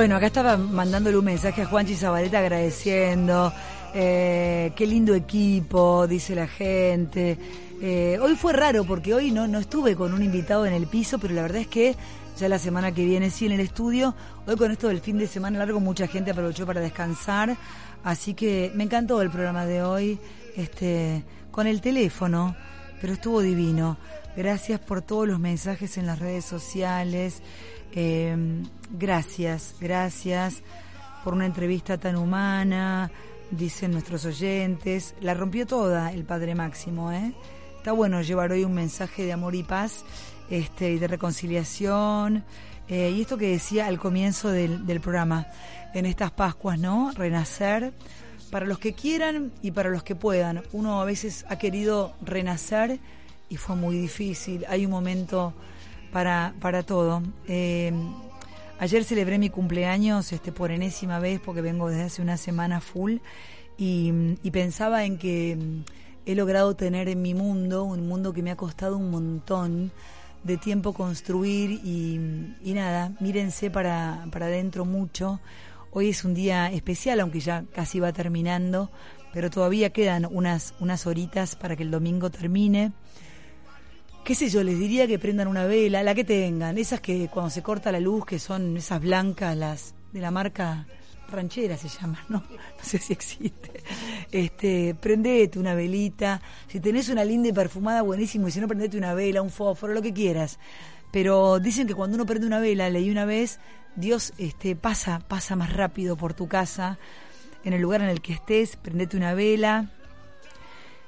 [0.03, 3.53] Bueno, acá estaba mandándole un mensaje a Juanchi Zabaleta agradeciendo.
[3.95, 7.39] Eh, qué lindo equipo, dice la gente.
[7.81, 11.21] Eh, hoy fue raro porque hoy no, no estuve con un invitado en el piso,
[11.21, 11.95] pero la verdad es que
[12.37, 14.13] ya la semana que viene sí en el estudio.
[14.45, 17.57] Hoy con esto del fin de semana largo mucha gente aprovechó para descansar,
[18.03, 20.19] así que me encantó el programa de hoy,
[20.57, 21.23] este,
[21.53, 22.57] con el teléfono,
[23.01, 23.97] pero estuvo divino.
[24.37, 27.43] Gracias por todos los mensajes en las redes sociales.
[27.93, 28.35] Eh,
[28.91, 30.63] gracias, gracias
[31.23, 33.11] por una entrevista tan humana,
[33.51, 35.15] dicen nuestros oyentes.
[35.21, 37.35] La rompió toda el Padre Máximo, ¿eh?
[37.77, 40.05] Está bueno llevar hoy un mensaje de amor y paz
[40.49, 42.45] este, y de reconciliación.
[42.89, 45.47] Eh, y esto que decía al comienzo del, del programa,
[45.93, 47.11] en estas Pascuas, ¿no?
[47.13, 47.93] Renacer
[48.51, 50.63] para los que quieran y para los que puedan.
[50.73, 52.99] Uno a veces ha querido renacer
[53.53, 54.65] y fue muy difícil.
[54.67, 55.53] Hay un momento
[56.11, 57.23] para, para todo.
[57.47, 57.93] Eh,
[58.79, 63.19] ayer celebré mi cumpleaños este, por enésima vez porque vengo desde hace una semana full
[63.77, 64.11] y,
[64.53, 65.85] pensaba en que mm,
[66.25, 69.93] he logrado tener en mi mundo, un mundo que me ha costado un montón
[70.45, 72.19] de tiempo construir y,
[72.65, 75.41] y nada, mírense para, para adentro mucho.
[75.91, 78.91] Hoy es un día especial, aunque ya casi va terminando,
[79.35, 82.93] pero todavía quedan unas, unas horitas para que el domingo termine
[84.25, 87.51] qué sé yo, les diría que prendan una vela, la que tengan, esas que cuando
[87.51, 90.87] se corta la luz, que son esas blancas, las de la marca
[91.29, 92.43] ranchera se llaman, ¿no?
[92.79, 93.83] No sé si existe.
[94.31, 98.97] Este, prendete una velita, si tenés una linda y perfumada, buenísimo, y si no, prendete
[98.97, 100.59] una vela, un fósforo, lo que quieras.
[101.11, 103.59] Pero dicen que cuando uno prende una vela, leí una vez,
[103.97, 106.99] Dios este, pasa, pasa más rápido por tu casa,
[107.65, 109.91] en el lugar en el que estés, prendete una vela,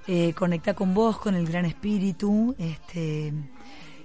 [0.07, 3.33] eh, conecta con vos, con el gran espíritu, este,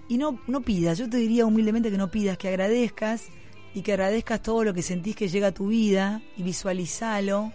[0.07, 3.25] y no, no pidas, yo te diría humildemente que no pidas, que agradezcas
[3.73, 7.51] y que agradezcas todo lo que sentís que llega a tu vida y visualizalo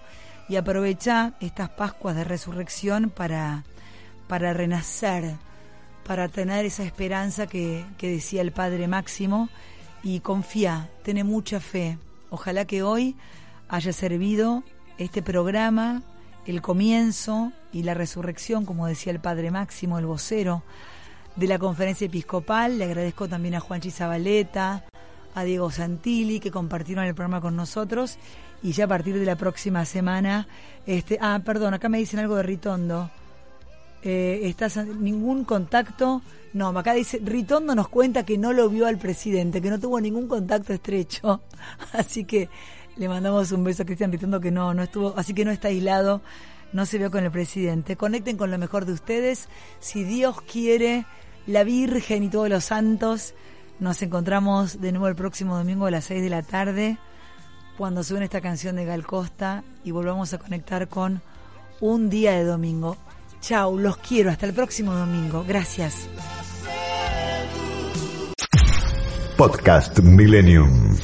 [0.49, 3.65] y aprovecha estas Pascuas de resurrección para,
[4.29, 5.37] para renacer,
[6.07, 9.49] para tener esa esperanza que, que decía el Padre Máximo
[10.03, 11.99] y confía, tiene mucha fe.
[12.31, 13.17] Ojalá que hoy
[13.69, 14.63] haya servido
[14.99, 16.03] este programa,
[16.47, 20.63] el comienzo y la resurrección, como decía el Padre Máximo, el vocero
[21.35, 22.79] de la conferencia episcopal.
[22.79, 24.85] Le agradezco también a Juanchi Zabaleta,
[25.35, 28.17] a Diego Santilli, que compartieron el programa con nosotros.
[28.63, 30.47] Y ya a partir de la próxima semana,
[30.87, 33.11] este, ah, perdón, acá me dicen algo de Ritondo.
[34.03, 36.23] Eh, ¿Estás ningún contacto?
[36.53, 40.01] No, acá dice, Ritondo nos cuenta que no lo vio al presidente, que no tuvo
[40.01, 41.43] ningún contacto estrecho.
[41.93, 42.49] Así que
[42.97, 45.67] le mandamos un beso a Cristian Ritondo que no, no estuvo, así que no está
[45.67, 46.23] aislado
[46.75, 47.97] no se vio con el presidente.
[47.97, 49.49] Conecten con lo mejor de ustedes.
[49.79, 51.07] Si Dios quiere,
[51.47, 53.33] la Virgen y todos los santos,
[53.79, 56.99] nos encontramos de nuevo el próximo domingo a las 6 de la tarde,
[57.79, 61.23] cuando suene esta canción de Gal Costa y volvamos a conectar con
[61.81, 62.97] un día de domingo.
[63.41, 64.31] Chau, los quiero.
[64.31, 65.45] Hasta el próximo domingo.
[65.47, 66.09] Gracias.
[69.37, 70.97] Podcast Millennium.